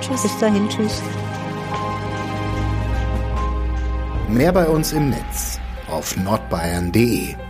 Tschüss. 0.00 0.22
Bis 0.22 0.38
dahin. 0.38 0.68
Tschüss. 0.68 1.00
Mehr 4.28 4.52
bei 4.52 4.68
uns 4.68 4.92
im 4.92 5.10
Netz 5.10 5.58
auf 5.88 6.16
nordbayern.de 6.16 7.47